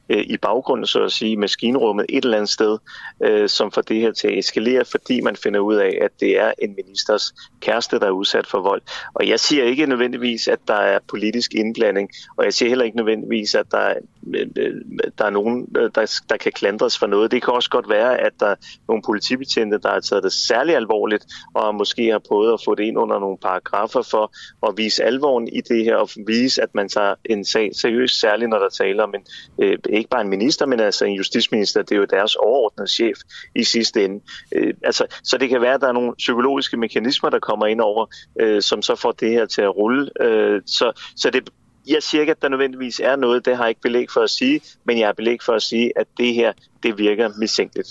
øh, 0.08 0.24
i 0.26 0.36
baggrunden, 0.36 0.86
så 0.86 1.04
at 1.04 1.12
sige, 1.12 1.36
maskinrummet 1.36 2.06
et 2.08 2.24
eller 2.24 2.36
andet 2.36 2.50
sted, 2.50 2.78
øh, 3.24 3.48
som 3.48 3.72
får 3.72 3.82
det 3.82 4.00
her 4.00 4.12
til 4.12 4.28
at 4.28 4.38
eskalere, 4.38 4.84
fordi 4.84 5.20
man 5.20 5.36
finder 5.36 5.60
ud 5.60 5.74
af, 5.74 5.98
at 6.00 6.10
det 6.20 6.40
er 6.40 6.52
en 6.58 6.74
ministers 6.84 7.34
kæreste, 7.60 7.98
der 7.98 8.06
er 8.06 8.10
udsat 8.10 8.46
for 8.46 8.60
vold. 8.60 8.82
Og 9.14 9.28
jeg 9.28 9.40
siger 9.40 9.64
ikke 9.64 9.86
nødvendigvis, 9.86 10.48
at 10.48 10.58
der 10.68 10.74
er 10.74 10.98
politisk 11.08 11.54
indblanding, 11.54 12.10
og 12.36 12.44
jeg 12.44 12.52
siger 12.54 12.68
heller 12.68 12.84
ikke 12.84 12.96
nødvendigvis, 12.96 13.54
at 13.54 13.66
der 13.70 13.78
er, 13.78 13.94
Øh, 14.34 14.74
der 15.18 15.24
er 15.24 15.30
nogen, 15.30 15.68
øh, 15.76 15.90
der, 15.94 16.20
der 16.28 16.36
kan 16.36 16.52
klandres 16.52 16.98
for 16.98 17.06
noget. 17.06 17.30
Det 17.30 17.42
kan 17.42 17.54
også 17.54 17.70
godt 17.70 17.88
være, 17.88 18.20
at 18.20 18.32
der 18.40 18.46
er 18.46 18.56
nogle 18.88 19.02
politibetjente, 19.06 19.78
der 19.78 19.90
har 19.90 20.00
taget 20.00 20.24
det 20.24 20.32
særlig 20.32 20.76
alvorligt, 20.76 21.26
og 21.54 21.74
måske 21.74 22.10
har 22.10 22.18
prøvet 22.28 22.52
at 22.52 22.60
få 22.64 22.74
det 22.74 22.84
ind 22.84 22.98
under 22.98 23.18
nogle 23.18 23.38
paragrafer 23.42 24.02
for 24.02 24.32
at 24.68 24.74
vise 24.76 25.04
alvoren 25.04 25.48
i 25.48 25.60
det 25.60 25.84
her, 25.84 25.96
og 25.96 26.08
vise, 26.26 26.62
at 26.62 26.74
man 26.74 26.88
tager 26.88 27.14
en 27.24 27.44
sag 27.44 27.70
seriøst, 27.74 28.20
særligt 28.20 28.50
når 28.50 28.58
der 28.58 28.68
taler 28.68 29.02
om 29.02 29.14
en 29.14 29.26
øh, 29.58 29.78
ikke 29.88 30.10
bare 30.10 30.20
en 30.20 30.28
minister, 30.28 30.66
men 30.66 30.80
altså 30.80 31.04
en 31.04 31.14
justitsminister, 31.14 31.82
det 31.82 31.92
er 31.92 31.96
jo 31.96 32.04
deres 32.04 32.36
overordnede 32.36 32.88
chef 32.90 33.18
i 33.54 33.64
sidste 33.64 34.04
ende. 34.04 34.20
Øh, 34.52 34.74
altså, 34.84 35.06
så 35.24 35.38
det 35.38 35.48
kan 35.48 35.60
være, 35.60 35.74
at 35.74 35.80
der 35.80 35.88
er 35.88 35.92
nogle 35.92 36.14
psykologiske 36.18 36.76
mekanismer, 36.76 37.30
der 37.30 37.38
kommer 37.38 37.66
ind 37.66 37.80
over, 37.80 38.06
øh, 38.40 38.62
som 38.62 38.82
så 38.82 38.94
får 38.94 39.12
det 39.12 39.30
her 39.30 39.46
til 39.46 39.62
at 39.62 39.76
rulle. 39.76 40.10
Øh, 40.20 40.62
så, 40.66 40.92
så 41.16 41.30
det, 41.30 41.50
jeg 41.86 42.02
siger 42.02 42.20
ikke, 42.20 42.30
at 42.30 42.42
der 42.42 42.48
nødvendigvis 42.48 43.00
er 43.00 43.16
noget, 43.16 43.44
det 43.44 43.56
har 43.56 43.64
jeg 43.64 43.68
ikke 43.68 43.80
belæg 43.80 44.06
for 44.12 44.20
at 44.20 44.30
sige, 44.30 44.60
men 44.84 44.98
jeg 44.98 45.08
har 45.08 45.12
belæg 45.12 45.38
for 45.42 45.52
at 45.52 45.62
sige, 45.62 45.98
at 45.98 46.06
det 46.18 46.34
her, 46.34 46.52
det 46.82 46.98
virker 46.98 47.30
mistænkeligt. 47.38 47.88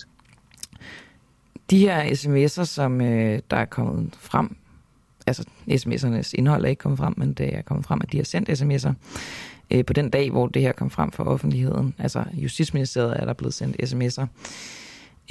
De 1.70 1.80
her 1.80 2.04
sms'er, 2.04 2.66
som 2.66 3.02
øh, 3.02 3.40
der 3.52 3.58
er 3.58 3.66
kommet 3.66 4.14
frem, 4.20 4.56
altså 5.28 5.44
sms'ernes 5.70 6.32
indhold 6.34 6.66
er 6.66 6.70
ikke 6.70 6.80
kommet 6.80 7.00
frem, 7.00 7.14
men 7.18 7.34
det 7.34 7.56
er 7.56 7.62
kommet 7.62 7.86
frem, 7.86 8.02
at 8.04 8.12
de 8.12 8.18
har 8.18 8.24
sendt 8.24 8.50
sms'er 8.50 8.94
øh, 9.72 9.86
på 9.86 9.94
den 9.94 10.10
dag, 10.10 10.32
hvor 10.32 10.48
det 10.48 10.62
her 10.62 10.72
kom 10.72 10.90
frem 10.90 11.12
for 11.12 11.24
offentligheden. 11.24 11.96
Altså 11.98 12.24
Justitsministeriet 12.34 13.20
er 13.20 13.25
der 13.25 13.34
blevet 13.34 13.54
sendt 13.54 13.75
sms'er. 13.84 14.25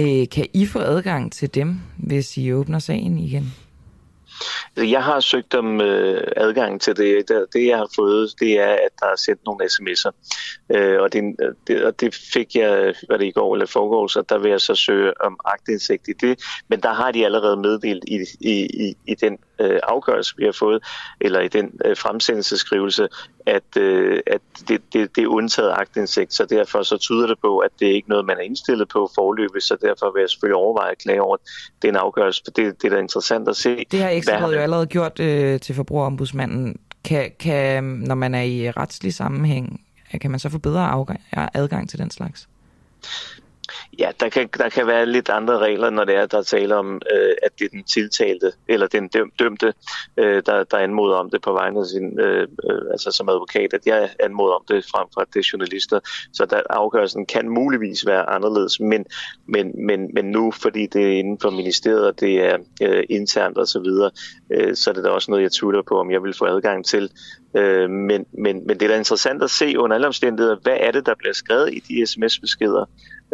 Øh, 0.00 0.28
kan 0.28 0.47
I 0.54 0.66
få 0.66 0.78
adgang 0.78 1.33
til 1.33 1.54
dem, 1.54 1.80
hvis 1.97 2.37
I 2.37 2.52
åbner 2.52 2.78
sagen 2.78 3.18
igen? 3.18 3.54
Jeg 4.76 5.02
har 5.04 5.20
søgt 5.20 5.54
om 5.54 5.80
øh, 5.80 6.22
adgang 6.36 6.80
til 6.80 6.96
det. 6.96 7.28
Det, 7.52 7.66
jeg 7.66 7.76
har 7.76 7.90
fået, 7.96 8.34
det 8.40 8.60
er, 8.60 8.72
at 8.72 8.90
der 9.00 9.06
er 9.06 9.16
sendt 9.16 9.40
nogle 9.46 9.64
sms'er. 9.64 10.10
Øh, 10.76 11.00
og, 11.00 11.12
det, 11.12 11.36
det, 11.66 11.84
og 11.84 12.00
det 12.00 12.14
fik 12.32 12.56
jeg, 12.56 12.94
hvad 13.06 13.18
det 13.18 13.26
i 13.26 13.30
går 13.30 13.54
eller 13.54 13.66
forgår, 13.66 14.06
så 14.06 14.22
der 14.28 14.38
vil 14.38 14.50
jeg 14.50 14.60
så 14.60 14.74
søge 14.74 15.24
om 15.24 15.40
agtindsigt 15.44 16.08
i 16.08 16.12
det. 16.12 16.42
Men 16.68 16.80
der 16.80 16.92
har 16.92 17.10
de 17.10 17.24
allerede 17.24 17.56
meddelt 17.56 18.04
i, 18.06 18.18
i, 18.40 18.86
i, 18.86 18.96
i 19.06 19.14
den 19.14 19.38
øh, 19.60 19.80
afgørelse, 19.82 20.34
vi 20.36 20.44
har 20.44 20.52
fået, 20.52 20.84
eller 21.20 21.40
i 21.40 21.48
den 21.48 21.80
øh, 21.84 21.96
fremsendelseskrivelse, 21.96 23.08
at, 23.46 23.76
øh, 23.78 24.20
at 24.26 24.40
det, 24.68 24.82
det, 24.92 25.16
det 25.16 25.22
er 25.24 25.28
undtaget 25.28 25.72
agtindsigt, 25.76 26.34
så 26.34 26.44
derfor 26.44 26.82
så 26.82 26.96
tyder 26.96 27.26
det 27.26 27.38
på, 27.42 27.58
at 27.58 27.70
det 27.80 27.88
er 27.88 27.94
ikke 27.94 28.08
noget, 28.08 28.26
man 28.26 28.36
er 28.36 28.40
indstillet 28.40 28.88
på 28.88 29.10
forløbet, 29.14 29.62
så 29.62 29.76
derfor 29.82 30.12
vil 30.14 30.20
jeg 30.20 30.30
selvfølgelig 30.30 30.56
overveje 30.56 30.90
at 30.90 30.98
klage 30.98 31.22
over 31.22 31.36
den 31.82 31.96
afgørelse, 31.96 32.42
for 32.44 32.50
det, 32.50 32.82
det 32.82 32.92
er 32.92 32.94
da 32.94 33.00
interessant 33.00 33.48
at 33.48 33.56
se. 33.56 33.84
Det 33.90 34.00
har 34.00 34.10
Ekstrabladet 34.10 34.56
jo 34.56 34.63
allerede 34.64 34.87
gjort 34.87 35.21
øh, 35.21 35.61
til 35.61 35.75
forbrugerombudsmanden. 35.75 36.76
Kan, 37.04 37.30
kan, 37.38 37.85
når 37.85 38.14
man 38.14 38.35
er 38.35 38.42
i 38.42 38.71
retslig 38.71 39.14
sammenhæng, 39.14 39.80
kan 40.21 40.30
man 40.30 40.40
så 40.40 40.49
få 40.49 40.59
bedre 40.59 40.88
adgang 41.54 41.88
til 41.88 41.99
den 41.99 42.11
slags? 42.11 42.49
Ja, 43.98 44.10
der 44.20 44.28
kan, 44.28 44.48
der 44.58 44.68
kan 44.68 44.86
være 44.86 45.06
lidt 45.06 45.28
andre 45.28 45.58
regler, 45.58 45.90
når 45.90 46.04
det 46.04 46.14
er, 46.14 46.26
der 46.26 46.42
taler 46.42 46.76
om, 46.76 47.02
øh, 47.14 47.34
at 47.42 47.58
det 47.58 47.64
er 47.64 47.68
den 47.68 47.84
tiltalte 47.84 48.52
eller 48.68 48.86
den 48.86 49.08
dømte, 49.38 49.74
øh, 50.16 50.42
der, 50.46 50.64
der 50.64 50.76
anmoder 50.76 51.16
om 51.16 51.30
det 51.30 51.42
på 51.42 51.52
vegne 51.52 51.80
af 51.80 51.86
sin, 51.86 52.20
øh, 52.20 52.48
øh, 52.70 52.82
altså 52.90 53.10
som 53.10 53.28
advokat, 53.28 53.74
at 53.74 53.86
jeg 53.86 54.10
anmoder 54.20 54.54
om 54.54 54.64
det 54.68 54.84
frem 54.84 55.06
for, 55.14 55.20
at 55.20 55.28
det 55.34 55.40
er 55.40 55.48
journalister. 55.52 56.00
Så 56.32 56.46
der, 56.46 56.62
afgørelsen 56.70 57.26
kan 57.26 57.48
muligvis 57.48 58.06
være 58.06 58.30
anderledes, 58.30 58.80
men, 58.80 59.04
men, 59.46 59.86
men, 59.86 60.10
men 60.14 60.24
nu, 60.24 60.50
fordi 60.50 60.86
det 60.86 61.04
er 61.04 61.18
inden 61.18 61.38
for 61.42 61.50
ministeriet, 61.50 62.06
og 62.06 62.20
det 62.20 62.44
er 62.44 62.58
øh, 62.82 63.04
internt 63.10 63.58
osv., 63.58 63.74
så, 63.74 63.80
videre, 63.80 64.10
øh, 64.50 64.76
så 64.76 64.90
er 64.90 64.94
det 64.94 65.04
da 65.04 65.08
også 65.08 65.30
noget, 65.30 65.42
jeg 65.42 65.52
tvivler 65.52 65.82
på, 65.82 66.00
om 66.00 66.10
jeg 66.10 66.22
vil 66.22 66.34
få 66.38 66.44
adgang 66.44 66.84
til. 66.84 67.10
Øh, 67.56 67.90
men, 67.90 68.26
men, 68.38 68.66
men 68.66 68.80
det 68.80 68.82
er 68.82 68.88
da 68.88 68.99
interessant 68.99 69.42
at 69.42 69.50
se 69.50 69.78
under 69.78 69.94
alle 69.94 70.06
omstændigheder, 70.06 70.56
hvad 70.62 70.76
er 70.80 70.90
det, 70.90 71.06
der 71.06 71.14
bliver 71.18 71.34
skrevet 71.34 71.75
i 71.75 71.82
de 71.88 72.06
sms-beskeder, 72.06 72.84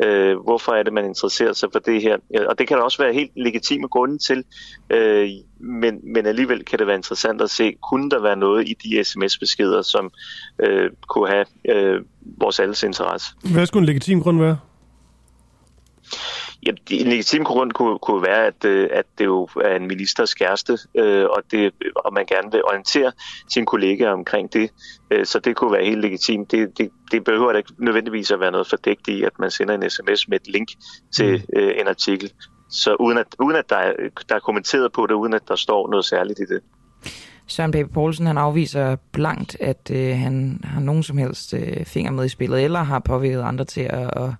Øh, 0.05 0.37
hvorfor 0.45 0.73
er 0.73 0.83
det, 0.83 0.93
man 0.93 1.05
interesserer 1.05 1.53
sig 1.53 1.69
for 1.73 1.79
det 1.79 2.03
her? 2.03 2.17
Og 2.49 2.59
det 2.59 2.69
kan 2.69 2.77
der 2.77 2.83
også 2.83 3.03
være 3.03 3.12
helt 3.12 3.31
legitime 3.37 3.89
grunde 3.89 4.19
til, 4.19 4.45
øh, 4.91 5.29
men, 5.61 6.00
men 6.15 6.27
alligevel 6.27 6.65
kan 6.65 6.79
det 6.79 6.87
være 6.87 6.97
interessant 6.97 7.43
at 7.43 7.50
se, 7.50 7.75
kunne 7.91 8.11
der 8.11 8.23
være 8.23 8.37
noget 8.37 8.69
i 8.69 8.75
de 8.85 9.05
sms-beskeder, 9.05 9.83
som 9.83 10.11
øh, 10.62 10.91
kunne 11.09 11.29
have 11.29 11.45
øh, 11.69 12.00
vores 12.39 12.61
alles 12.61 12.83
interesse? 12.83 13.27
Hvad 13.53 13.67
skulle 13.67 13.83
en 13.83 13.87
legitim 13.87 14.23
grund 14.23 14.39
være? 14.39 14.59
Ja, 16.67 16.73
en 16.90 17.07
legitim 17.07 17.45
grund 17.45 17.73
kunne, 17.73 17.99
kunne 17.99 18.23
være, 18.23 18.47
at, 18.47 18.64
øh, 18.64 18.88
at 18.93 19.05
det 19.19 19.25
jo 19.25 19.49
er 19.64 19.76
en 19.76 19.87
ministers 19.88 20.35
kæreste, 20.35 20.79
øh, 20.95 21.25
og, 21.25 21.43
det, 21.50 21.73
og 21.97 22.12
man 22.12 22.26
gerne 22.26 22.52
vil 22.52 22.64
orientere 22.64 23.12
sine 23.49 23.67
kollegaer 23.67 24.11
omkring 24.11 24.52
det. 24.52 24.71
Øh, 25.11 25.26
så 25.26 25.38
det 25.38 25.57
kunne 25.57 25.73
være 25.73 25.85
helt 25.85 26.00
legitimt. 26.00 26.50
Det, 26.50 26.79
det, 26.79 26.90
det 27.12 27.25
behøver 27.25 27.52
ikke 27.52 27.73
nødvendigvis 27.79 28.31
at 28.31 28.40
være 28.40 28.50
noget 28.50 28.67
fordækt 28.67 29.09
i, 29.09 29.23
at 29.23 29.33
man 29.38 29.50
sender 29.50 29.75
en 29.75 29.90
sms 29.90 30.29
med 30.29 30.40
et 30.40 30.49
link 30.49 30.69
til 31.14 31.45
mm. 31.49 31.61
øh, 31.61 31.73
en 31.81 31.88
artikel. 31.88 32.33
Så 32.71 32.95
uden 32.95 33.19
at, 33.19 33.26
uden 33.38 33.57
at 33.57 33.71
der, 33.71 33.76
er, 33.76 33.93
der 34.29 34.35
er 34.35 34.40
kommenteret 34.40 34.93
på 34.93 35.07
det, 35.07 35.14
uden 35.14 35.35
at 35.35 35.49
der 35.49 35.57
står 35.57 35.90
noget 35.90 36.05
særligt 36.05 36.38
i 36.38 36.45
det. 36.45 36.61
Søren 37.47 37.73
Pape 37.73 37.88
Poulsen 37.88 38.26
han 38.26 38.38
afviser 38.38 38.97
blankt, 39.12 39.57
at 39.61 39.90
øh, 39.95 40.17
han 40.17 40.61
har 40.64 40.81
nogen 40.81 41.02
som 41.02 41.19
helst 41.19 41.55
øh, 41.55 41.85
finger 41.85 42.12
med 42.12 42.25
i 42.25 42.29
spillet, 42.29 42.64
eller 42.64 42.83
har 42.83 42.99
påvirket 42.99 43.40
andre 43.40 43.64
til 43.64 43.81
at, 43.81 44.11
at, 44.17 44.31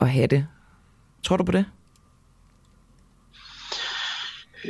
at 0.00 0.10
have 0.10 0.26
det. 0.26 0.46
Tror 1.22 1.36
du 1.36 1.44
på 1.44 1.52
det? 1.52 1.64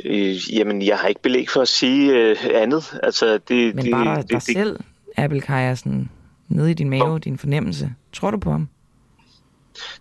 Øh, 0.05 0.55
jamen, 0.57 0.81
jeg 0.81 0.97
har 0.97 1.07
ikke 1.07 1.21
belæg 1.21 1.49
for 1.49 1.61
at 1.61 1.67
sige 1.67 2.13
øh, 2.13 2.37
andet. 2.53 2.99
Altså, 3.03 3.37
det, 3.37 3.75
Men 3.75 3.91
bare 3.91 4.17
det, 4.17 4.29
dig 4.29 4.35
det, 4.35 4.43
selv, 4.43 4.79
Abel 5.17 5.41
Kajersen, 5.41 6.11
nede 6.47 6.71
i 6.71 6.73
din 6.73 6.89
mave, 6.89 7.19
din 7.19 7.37
fornemmelse. 7.37 7.93
Tror 8.13 8.31
du 8.31 8.37
på 8.37 8.51
ham? 8.51 8.69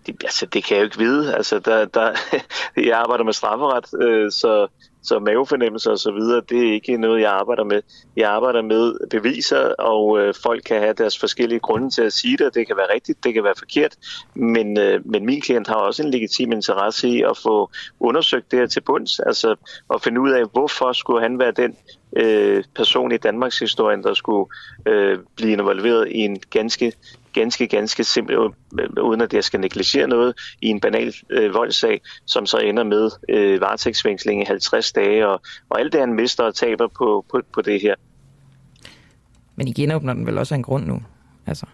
Det, 0.07 0.17
altså, 0.25 0.47
det 0.47 0.65
kan 0.65 0.77
jeg 0.77 0.81
jo 0.81 0.85
ikke 0.85 0.99
vide. 0.99 1.37
Altså, 1.37 1.59
der, 1.59 1.85
der, 1.85 2.13
jeg 2.89 2.99
arbejder 2.99 3.25
med 3.25 3.33
strafferet, 3.33 4.03
øh, 4.03 4.33
så 4.33 4.67
så 5.03 5.19
mavefornemmelser 5.19 5.91
og 5.91 5.99
så 5.99 6.13
videre, 6.13 6.43
det 6.49 6.69
er 6.69 6.73
ikke 6.73 6.97
noget, 6.97 7.21
jeg 7.21 7.33
arbejder 7.33 7.65
med. 7.65 7.83
Jeg 8.17 8.31
arbejder 8.31 8.63
med 8.63 9.09
beviser, 9.11 9.75
og 9.79 10.21
øh, 10.21 10.35
folk 10.43 10.63
kan 10.63 10.81
have 10.81 10.93
deres 10.93 11.19
forskellige 11.19 11.61
grunde 11.61 11.91
til 11.91 12.03
at 12.03 12.13
sige 12.13 12.37
det. 12.37 12.55
Det 12.55 12.67
kan 12.67 12.77
være 12.77 12.95
rigtigt, 12.95 13.25
det 13.25 13.35
kan 13.35 13.45
være 13.45 13.55
forkert, 13.59 13.97
men, 14.35 14.79
øh, 14.79 15.07
men 15.07 15.27
min 15.27 15.41
klient 15.41 15.69
har 15.69 15.75
også 15.75 16.03
en 16.03 16.11
legitim 16.11 16.53
interesse 16.53 17.09
i 17.09 17.23
at 17.23 17.37
få 17.43 17.71
undersøgt 18.01 18.51
det 18.51 18.59
her 18.59 18.67
til 18.67 18.81
bunds, 18.81 19.21
altså 19.21 19.57
at 19.95 20.03
finde 20.03 20.21
ud 20.21 20.31
af, 20.31 20.45
hvorfor 20.53 20.93
skulle 20.93 21.23
han 21.23 21.39
være 21.39 21.53
den 21.53 21.77
øh, 22.17 22.65
person 22.75 23.13
i 23.13 23.17
Danmarks 23.17 23.59
historie, 23.59 24.03
der 24.03 24.15
skulle 24.15 24.51
øh, 24.87 25.19
blive 25.37 25.53
involveret 25.53 26.09
i 26.09 26.19
en 26.19 26.41
ganske 26.51 26.93
ganske, 27.33 27.67
ganske 27.67 28.05
simpelt, 28.05 28.39
øh, 28.81 29.05
uden 29.05 29.21
at 29.21 29.35
jeg 29.35 29.45
skal 29.45 29.61
negligere 29.61 30.09
noget, 30.09 30.35
i 30.63 30.67
en 30.67 30.81
banal 30.81 31.15
øh, 31.31 31.55
voldssag, 31.55 32.01
som 32.27 32.47
så 32.47 32.59
ender 32.59 32.85
med 32.85 33.11
øh, 33.29 33.61
varetægtsfængsling 33.61 34.43
i 34.43 34.45
50 34.45 34.93
dage, 34.93 35.29
og, 35.29 35.43
og 35.69 35.81
alt 35.81 35.93
det, 35.93 36.01
han 36.01 36.15
mister 36.15 36.45
og 36.45 36.55
taber 36.55 36.87
på, 36.87 37.25
på, 37.31 37.41
på 37.53 37.63
det 37.63 37.81
her. 37.81 37.95
Men 39.57 39.69
I 39.69 39.73
genåbner 39.73 40.13
den 40.13 40.27
vel 40.27 40.39
også 40.39 40.55
af 40.55 40.57
en 40.57 40.63
grund 40.63 40.87
nu? 40.87 41.03
Altså. 41.47 41.67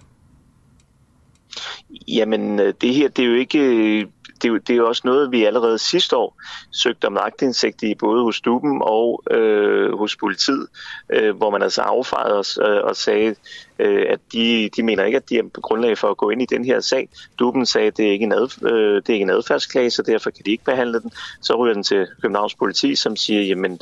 Jamen, 2.08 2.60
øh, 2.60 2.74
det 2.80 2.94
her, 2.94 3.08
det 3.08 3.24
er 3.24 3.28
jo 3.28 3.34
ikke 3.34 4.06
det, 4.42 4.48
er 4.48 4.48
jo, 4.48 4.56
det 4.56 4.70
er 4.70 4.76
jo 4.76 4.88
også 4.88 5.02
noget, 5.04 5.32
vi 5.32 5.44
allerede 5.44 5.78
sidste 5.78 6.16
år 6.16 6.42
søgte 6.72 7.06
om 7.06 7.16
agtindsigt 7.16 7.82
i, 7.82 7.94
både 7.94 8.22
hos 8.22 8.40
Duben 8.40 8.82
og 8.82 9.22
øh, 9.30 9.98
hos 9.98 10.16
politiet, 10.16 10.66
øh, 11.10 11.36
hvor 11.36 11.50
man 11.50 11.62
altså 11.62 11.82
affejede 11.82 12.38
os 12.38 12.58
øh, 12.62 12.84
og 12.84 12.96
sagde, 12.96 13.34
øh, 13.78 14.06
at 14.08 14.20
de, 14.32 14.70
de 14.76 14.82
mener 14.82 15.04
ikke, 15.04 15.16
at 15.16 15.28
de 15.28 15.38
er 15.38 15.42
grundlag 15.60 15.98
for 15.98 16.08
at 16.08 16.16
gå 16.16 16.30
ind 16.30 16.42
i 16.42 16.46
den 16.46 16.64
her 16.64 16.80
sag. 16.80 17.08
Duben 17.38 17.66
sagde, 17.66 17.86
at 17.86 17.96
det 17.96 18.06
er 18.06 18.12
ikke 18.12 18.22
en, 18.22 18.32
ad, 18.32 18.64
øh, 18.72 18.96
det 18.96 19.08
er 19.08 19.12
ikke 19.12 19.22
en 19.22 19.30
adfærdsklage, 19.30 19.90
så 19.90 20.02
derfor 20.02 20.30
kan 20.30 20.44
de 20.44 20.50
ikke 20.50 20.64
behandle 20.64 21.00
den. 21.00 21.10
Så 21.40 21.54
ryger 21.54 21.74
den 21.74 21.82
til 21.82 22.06
Københavns 22.22 22.54
politi, 22.54 22.94
som 22.94 23.16
siger, 23.16 23.42
jamen 23.42 23.80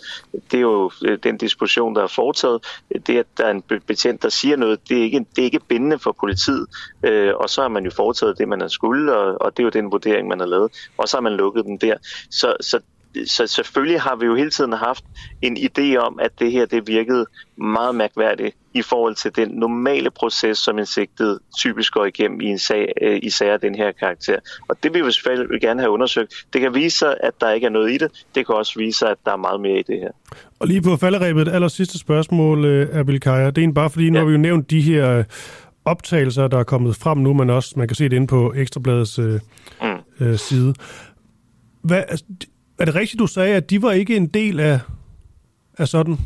det 0.51 0.57
er 0.57 0.61
jo 0.61 0.91
øh, 1.05 1.19
den 1.23 1.37
disposition, 1.37 1.95
der 1.95 2.03
er 2.03 2.07
foretaget. 2.07 2.67
Det, 3.07 3.19
at 3.19 3.27
der 3.39 3.45
er 3.45 3.51
en 3.51 3.63
betjent, 3.87 4.23
der 4.23 4.29
siger 4.29 4.57
noget, 4.57 4.89
det 4.89 4.99
er 4.99 5.03
ikke, 5.03 5.19
det 5.19 5.39
er 5.39 5.45
ikke 5.45 5.61
bindende 5.69 5.99
for 5.99 6.17
politiet. 6.21 6.67
Øh, 7.03 7.33
og 7.35 7.51
så 7.51 7.61
har 7.61 7.69
man 7.69 7.85
jo 7.85 7.91
foretaget 7.91 8.39
det, 8.39 8.49
man 8.49 8.61
har 8.61 8.69
skulle, 8.69 9.17
og, 9.17 9.41
og 9.41 9.57
det 9.57 9.63
er 9.63 9.65
jo 9.65 9.71
den 9.71 9.93
vurdering, 9.93 10.29
man 10.29 10.41
har 10.41 10.47
lavet. 10.47 10.73
Og 10.99 11.09
så 11.09 11.17
har 11.17 11.23
man 11.23 11.33
lukket 11.33 11.65
den 11.65 11.77
der. 11.77 11.97
Så, 12.31 12.57
så 12.61 12.81
så 13.27 13.47
selvfølgelig 13.47 14.01
har 14.01 14.17
vi 14.17 14.27
jo 14.27 14.35
hele 14.35 14.51
tiden 14.51 14.73
haft 14.73 15.05
en 15.43 15.57
idé 15.57 15.97
om, 15.97 16.19
at 16.21 16.39
det 16.39 16.53
her 16.53 16.67
det 16.67 16.87
virkede 16.87 17.27
meget 17.57 17.95
mærkværdigt 17.95 18.57
i 18.75 18.83
forhold 18.83 19.15
til 19.15 19.37
den 19.37 19.49
normale 19.49 20.11
proces, 20.11 20.59
som 20.59 20.79
en 20.79 20.87
sigtet 20.87 21.39
typisk 21.59 21.93
går 21.93 22.05
igennem 22.05 22.41
i 22.41 22.47
en 22.47 22.59
sag, 22.59 22.93
øh, 23.03 23.21
i 23.23 23.31
sager 23.31 23.53
af 23.53 23.61
den 23.61 23.75
her 23.75 23.93
karakter. 23.93 24.39
Og 24.69 24.77
det 24.83 24.95
vil 24.95 25.07
vi 25.07 25.13
selvfølgelig 25.13 25.61
gerne 25.61 25.81
have 25.81 25.91
undersøgt. 25.91 26.35
Det 26.53 26.61
kan 26.61 26.75
vise 26.75 26.99
sig, 26.99 27.17
at 27.21 27.33
der 27.41 27.51
ikke 27.51 27.67
er 27.67 27.71
noget 27.71 27.93
i 27.93 27.99
det. 27.99 28.25
Det 28.35 28.47
kan 28.47 28.55
også 28.55 28.79
vise 28.79 28.99
sig, 28.99 29.11
at 29.11 29.17
der 29.25 29.33
er 29.33 29.37
meget 29.37 29.61
mere 29.61 29.79
i 29.79 29.83
det 29.83 29.99
her. 29.99 30.11
Og 30.59 30.67
lige 30.67 30.83
på 30.83 30.97
falderæbet, 30.97 31.49
aller 31.49 31.69
sidste 31.69 31.99
spørgsmål, 31.99 32.65
øh, 32.65 32.97
Abel 32.99 33.21
Kaja. 33.21 33.51
Det 33.51 33.65
er 33.65 33.73
bare 33.73 33.91
fordi, 33.91 34.11
nu 34.11 34.15
ja. 34.15 34.21
har 34.21 34.27
vi 34.27 34.33
jo 34.33 34.39
nævnt 34.39 34.71
de 34.71 34.81
her 34.81 35.19
øh, 35.19 35.25
optagelser, 35.85 36.49
der 36.49 36.59
er 36.59 36.65
kommet 36.65 36.97
frem 36.97 37.19
nu, 37.19 37.33
men 37.33 37.51
også, 37.51 37.75
man 37.77 37.89
kan 37.89 37.95
se 37.95 38.05
det 38.05 38.17
inde 38.17 38.27
på 38.27 38.55
Ekstrabladets 38.57 39.19
øh, 39.19 39.41
mm. 39.83 40.27
øh, 40.27 40.39
side. 40.39 40.75
Hvad, 41.83 42.03
altså, 42.09 42.25
er 42.79 42.85
det 42.85 42.95
rigtigt, 42.95 43.21
du 43.21 43.27
sagde, 43.27 43.55
at 43.55 43.71
de 43.71 43.83
var 43.83 43.93
ikke 43.93 44.17
en 44.17 44.27
del 44.27 44.61
af, 44.61 44.81
af 45.79 45.89
sådan 45.89 46.19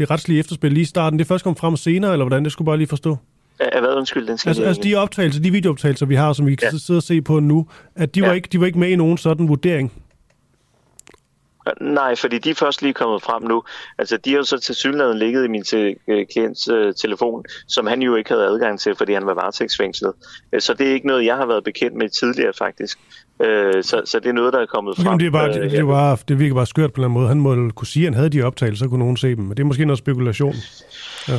det 0.00 0.10
retslige 0.10 0.40
efterspil 0.40 0.72
lige 0.72 0.82
i 0.82 0.84
starten? 0.84 1.18
Det 1.18 1.26
først 1.26 1.44
kom 1.44 1.56
frem 1.56 1.76
senere, 1.76 2.12
eller 2.12 2.24
hvordan? 2.24 2.44
Det 2.44 2.52
skulle 2.52 2.66
bare 2.66 2.76
lige 2.76 2.88
forstå. 2.88 3.16
Ja, 3.60 3.80
hvad 3.80 3.94
undskyld, 3.94 4.26
den 4.26 4.38
skal 4.38 4.50
altså, 4.50 4.62
altså 4.62 4.82
de 4.82 4.94
optagelser, 4.94 5.42
de 5.42 5.50
videooptagelser, 5.50 6.06
vi 6.06 6.14
har, 6.14 6.32
som 6.32 6.46
vi 6.46 6.54
kan 6.54 6.68
ja. 6.72 6.78
sidde 6.78 6.98
og 6.98 7.02
se 7.02 7.22
på 7.22 7.40
nu, 7.40 7.66
at 7.94 8.14
de, 8.14 8.20
ja. 8.20 8.26
var 8.26 8.34
ikke, 8.34 8.48
de 8.52 8.60
var 8.60 8.66
ikke 8.66 8.78
med 8.78 8.88
i 8.88 8.96
nogen 8.96 9.18
sådan 9.18 9.48
vurdering? 9.48 9.92
Nej, 11.80 12.16
fordi 12.16 12.38
de 12.38 12.50
er 12.50 12.54
først 12.54 12.82
lige 12.82 12.94
kommet 12.94 13.22
frem 13.22 13.42
nu. 13.42 13.62
Altså, 13.98 14.16
de 14.16 14.30
har 14.30 14.36
jo 14.36 14.44
så 14.44 14.58
til 14.58 14.74
synligheden 14.74 15.18
ligget 15.18 15.44
i 15.44 15.48
min 15.48 15.64
te- 15.64 15.96
øh, 16.08 16.26
klients 16.32 16.68
uh, 16.68 16.92
telefon, 16.96 17.44
som 17.68 17.86
han 17.86 18.02
jo 18.02 18.16
ikke 18.16 18.30
havde 18.30 18.44
adgang 18.44 18.80
til, 18.80 18.94
fordi 18.96 19.12
han 19.12 19.26
var 19.26 19.34
varetægtsfængslet. 19.34 20.12
Øh, 20.52 20.60
så 20.60 20.74
det 20.74 20.88
er 20.88 20.92
ikke 20.92 21.06
noget, 21.06 21.24
jeg 21.24 21.36
har 21.36 21.46
været 21.46 21.64
bekendt 21.64 21.96
med 21.96 22.08
tidligere, 22.08 22.52
faktisk. 22.58 22.98
Uh, 23.40 23.82
så, 23.82 24.02
så 24.04 24.18
det 24.20 24.28
er 24.28 24.32
noget, 24.32 24.52
der 24.52 24.60
er 24.60 24.66
kommet 24.66 24.96
frem. 24.96 25.04
Jamen, 25.06 25.20
det, 25.20 25.26
er 25.26 25.30
bare, 25.30 25.52
det, 25.52 25.70
det, 25.70 25.86
var, 25.86 26.22
det 26.28 26.38
virker 26.38 26.54
bare 26.54 26.66
skørt 26.66 26.92
på 26.92 27.04
en 27.04 27.12
måde. 27.12 27.28
Han 27.28 27.40
må 27.40 27.70
kunne 27.74 27.86
sige, 27.86 28.06
at 28.06 28.12
han 28.12 28.14
havde 28.14 28.30
de 28.30 28.42
optagelser, 28.42 28.84
så 28.84 28.88
kunne 28.88 28.98
nogen 28.98 29.16
se 29.16 29.36
dem. 29.36 29.44
Men 29.44 29.50
det 29.50 29.60
er 29.60 29.64
måske 29.64 29.84
noget 29.84 29.98
spekulation. 29.98 30.54
Ja. 31.28 31.38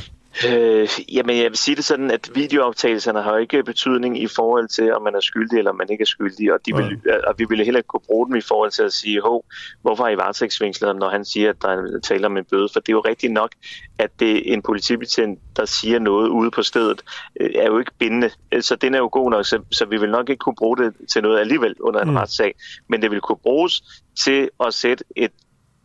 Øh, 0.50 0.90
jamen, 1.16 1.38
jeg 1.38 1.50
vil 1.50 1.58
sige 1.58 1.76
det 1.76 1.86
sådan, 1.86 2.12
at 2.12 2.30
videooptagelserne 2.36 3.22
har 3.22 3.38
ikke 3.38 3.64
betydning 3.64 4.22
i 4.22 4.28
forhold 4.28 4.68
til, 4.68 4.94
om 4.94 5.02
man 5.02 5.16
er 5.16 5.20
skyldig 5.20 5.58
eller 5.58 5.72
man 5.72 5.88
ikke 5.90 6.02
er 6.02 6.06
skyldig, 6.06 6.54
og, 6.54 6.60
de 6.66 6.76
vil, 6.76 7.02
og 7.28 7.36
vi 7.38 7.46
ville 7.50 7.64
heller 7.64 7.80
ikke 7.80 7.88
kunne 7.88 8.08
bruge 8.08 8.28
dem 8.28 8.36
i 8.36 8.42
forhold 8.42 8.72
til 8.72 8.84
at 8.84 8.94
sige, 8.94 9.22
Hov, 9.22 9.46
hvorfor 9.82 10.04
er 10.04 10.10
I 10.10 10.18
varetægtsfængslet, 10.18 10.96
når 10.96 11.10
han 11.10 11.26
siger, 11.26 11.50
at 11.50 11.62
der 11.62 11.68
er 11.68 12.00
taler 12.00 12.28
om 12.28 12.38
en 12.38 12.46
bøde? 12.46 12.70
For 12.74 12.80
det 12.80 12.90
er 12.90 12.94
jo 12.94 13.00
rigtigt 13.00 13.34
nok, 13.34 13.52
at 13.98 14.20
det 14.20 14.38
er 14.38 14.54
en 14.54 14.62
politibetjent, 14.62 15.40
der 15.56 15.66
siger 15.66 16.00
noget 16.00 16.30
ude 16.30 16.52
på 16.52 16.64
stedet, 16.64 17.02
øh, 17.40 17.50
er 17.56 17.66
jo 17.66 17.80
ikke 17.80 17.92
bindende. 18.00 18.30
Så 18.62 18.76
den 18.76 18.94
er 18.94 18.98
jo 18.98 19.10
god 19.12 19.32
nok, 19.32 19.46
så, 19.46 19.60
så 19.72 19.86
vi 19.86 19.98
vil 19.98 20.12
nok 20.12 20.30
ikke 20.30 20.40
kunne 20.40 20.56
bruge 20.56 20.78
det 20.78 20.94
til 21.10 21.22
noget 21.22 21.40
alligevel 21.40 21.76
under 21.80 22.00
en 22.00 22.10
mm. 22.10 22.16
retssag. 22.16 22.56
Men 22.90 23.02
det 23.02 23.12
vil 23.12 23.22
kunne 23.22 23.38
bruges 23.44 23.84
til 24.16 24.50
at 24.66 24.74
sætte 24.74 25.04
et 25.16 25.32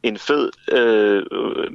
en 0.08 0.18
fed 0.18 0.50
øh, 0.72 1.22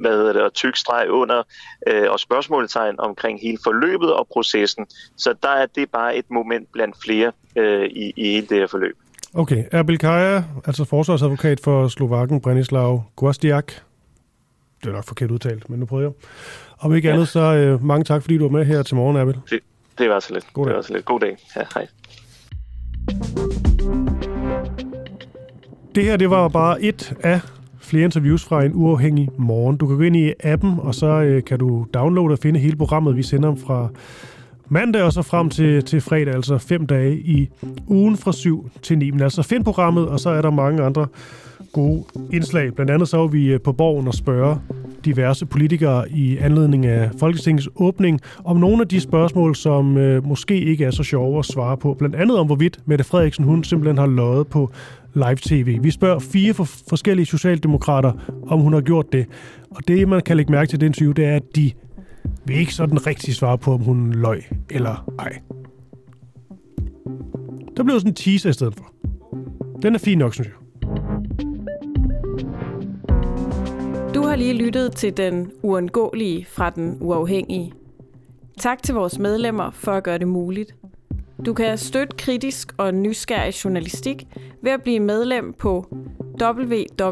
hvad 0.00 0.10
hedder 0.10 0.32
det, 0.32 0.42
og 0.42 0.52
tyk 0.54 0.76
streg 0.76 1.10
under 1.10 1.42
øh, 1.86 2.10
og 2.10 2.20
spørgsmålstegn 2.20 3.00
omkring 3.00 3.40
hele 3.40 3.58
forløbet 3.64 4.12
og 4.12 4.26
processen. 4.32 4.86
Så 5.16 5.34
der 5.42 5.48
er 5.48 5.66
det 5.66 5.90
bare 5.90 6.16
et 6.16 6.30
moment 6.30 6.72
blandt 6.72 6.96
flere 7.04 7.32
øh, 7.56 7.84
i, 7.84 8.12
i 8.16 8.24
hele 8.32 8.46
det 8.46 8.58
her 8.58 8.66
forløb. 8.66 8.96
Okay. 9.34 9.64
Erbil 9.72 9.98
Kaja, 9.98 10.44
altså 10.66 10.84
forsvarsadvokat 10.84 11.60
for 11.60 11.88
Slovakken, 11.88 12.40
Branislav 12.40 13.04
Gwostiak. 13.16 13.72
Det 14.82 14.88
er 14.88 14.92
nok 14.92 15.04
forkert 15.04 15.30
udtalt, 15.30 15.70
men 15.70 15.80
nu 15.80 15.86
prøver 15.86 16.02
jeg. 16.02 16.12
Om 16.80 16.94
ikke 16.94 17.08
ja. 17.08 17.14
andet, 17.14 17.28
så 17.28 17.40
øh, 17.40 17.84
mange 17.84 18.04
tak, 18.04 18.22
fordi 18.22 18.38
du 18.38 18.44
var 18.44 18.58
med 18.58 18.64
her 18.64 18.82
til 18.82 18.96
morgen, 18.96 19.16
Erbil. 19.16 19.36
Det, 19.50 19.60
det 19.98 20.10
var 20.10 20.20
så 20.20 20.34
lidt. 20.34 20.46
God 20.52 20.66
dag. 20.66 20.70
Det 20.70 20.76
var 20.76 20.82
så 20.82 20.92
lidt. 20.92 21.04
God 21.04 21.20
dag. 21.20 21.36
Ja, 21.56 21.62
hej. 21.74 21.86
Det 25.94 26.04
her, 26.04 26.16
det 26.16 26.30
var 26.30 26.48
bare 26.48 26.82
et 26.82 27.16
af 27.20 27.40
flere 27.82 28.04
interviews 28.04 28.44
fra 28.44 28.64
en 28.64 28.72
uafhængig 28.74 29.28
morgen. 29.38 29.76
Du 29.76 29.86
kan 29.86 29.96
gå 29.96 30.02
ind 30.02 30.16
i 30.16 30.32
appen, 30.44 30.74
og 30.78 30.94
så 30.94 31.06
øh, 31.06 31.44
kan 31.44 31.58
du 31.58 31.86
downloade 31.94 32.32
og 32.32 32.38
finde 32.38 32.60
hele 32.60 32.76
programmet. 32.76 33.16
Vi 33.16 33.22
sender 33.22 33.54
fra 33.54 33.88
mandag 34.68 35.02
og 35.02 35.12
så 35.12 35.22
frem 35.22 35.50
til, 35.50 35.84
til 35.84 36.00
fredag, 36.00 36.34
altså 36.34 36.58
fem 36.58 36.86
dage 36.86 37.16
i 37.16 37.48
ugen 37.86 38.16
fra 38.16 38.32
7 38.32 38.70
til 38.82 38.98
9. 38.98 39.10
Men 39.10 39.20
altså 39.20 39.42
find 39.42 39.64
programmet, 39.64 40.08
og 40.08 40.20
så 40.20 40.30
er 40.30 40.42
der 40.42 40.50
mange 40.50 40.82
andre 40.82 41.06
gode 41.72 42.04
indslag. 42.32 42.74
Blandt 42.74 42.90
andet 42.90 43.08
så 43.08 43.16
var 43.16 43.26
vi 43.26 43.46
øh, 43.52 43.60
på 43.60 43.72
borgen 43.72 44.08
og 44.08 44.14
spørge 44.14 44.56
diverse 45.04 45.46
politikere 45.46 46.10
i 46.10 46.36
anledning 46.36 46.86
af 46.86 47.10
Folketingets 47.18 47.68
åbning 47.76 48.20
om 48.44 48.56
nogle 48.56 48.82
af 48.82 48.88
de 48.88 49.00
spørgsmål, 49.00 49.56
som 49.56 49.96
øh, 49.96 50.26
måske 50.26 50.60
ikke 50.60 50.84
er 50.84 50.90
så 50.90 51.02
sjove 51.02 51.38
at 51.38 51.44
svare 51.44 51.76
på. 51.76 51.94
Blandt 51.94 52.16
andet 52.16 52.38
om, 52.38 52.46
hvorvidt 52.46 52.78
Mette 52.86 53.04
Frederiksen 53.04 53.44
hun 53.44 53.64
simpelthen 53.64 53.98
har 53.98 54.06
løjet 54.06 54.46
på 54.46 54.70
live-tv. 55.14 55.82
Vi 55.82 55.90
spørger 55.90 56.18
fire 56.18 56.54
for 56.54 56.64
forskellige 56.64 57.26
socialdemokrater, 57.26 58.12
om 58.46 58.60
hun 58.60 58.72
har 58.72 58.80
gjort 58.80 59.12
det. 59.12 59.26
Og 59.70 59.88
det, 59.88 60.08
man 60.08 60.22
kan 60.22 60.36
lægge 60.36 60.52
mærke 60.52 60.68
til 60.68 60.80
det 60.80 60.86
interview, 60.86 61.12
det 61.12 61.24
er, 61.24 61.36
at 61.36 61.56
de 61.56 61.72
vil 62.44 62.56
ikke 62.56 62.74
sådan 62.74 63.06
rigtig 63.06 63.34
svare 63.34 63.58
på, 63.58 63.72
om 63.72 63.80
hun 63.80 64.12
løg 64.12 64.44
eller 64.70 65.10
ej. 65.18 65.38
Der 67.76 67.82
blev 67.82 68.00
sådan 68.00 68.10
en 68.10 68.14
teaser 68.14 68.50
i 68.50 68.52
stedet 68.52 68.74
for. 68.74 68.92
Den 69.82 69.94
er 69.94 69.98
fin 69.98 70.18
nok, 70.18 70.34
synes 70.34 70.48
jeg. 70.48 70.56
Du 74.14 74.22
har 74.22 74.36
lige 74.36 74.54
lyttet 74.54 74.92
til 74.92 75.16
den 75.16 75.50
uundgåelige 75.62 76.46
fra 76.48 76.70
den 76.70 76.98
uafhængige. 77.00 77.72
Tak 78.58 78.82
til 78.82 78.94
vores 78.94 79.18
medlemmer 79.18 79.70
for 79.70 79.92
at 79.92 80.04
gøre 80.04 80.18
det 80.18 80.28
muligt. 80.28 80.74
Du 81.46 81.54
kan 81.54 81.78
støtte 81.78 82.16
kritisk 82.16 82.74
og 82.76 82.94
nysgerrig 82.94 83.64
journalistik 83.64 84.26
ved 84.60 84.72
at 84.72 84.82
blive 84.82 85.00
medlem 85.00 85.52
på 85.52 85.86
www.duah.dk. 86.42 87.02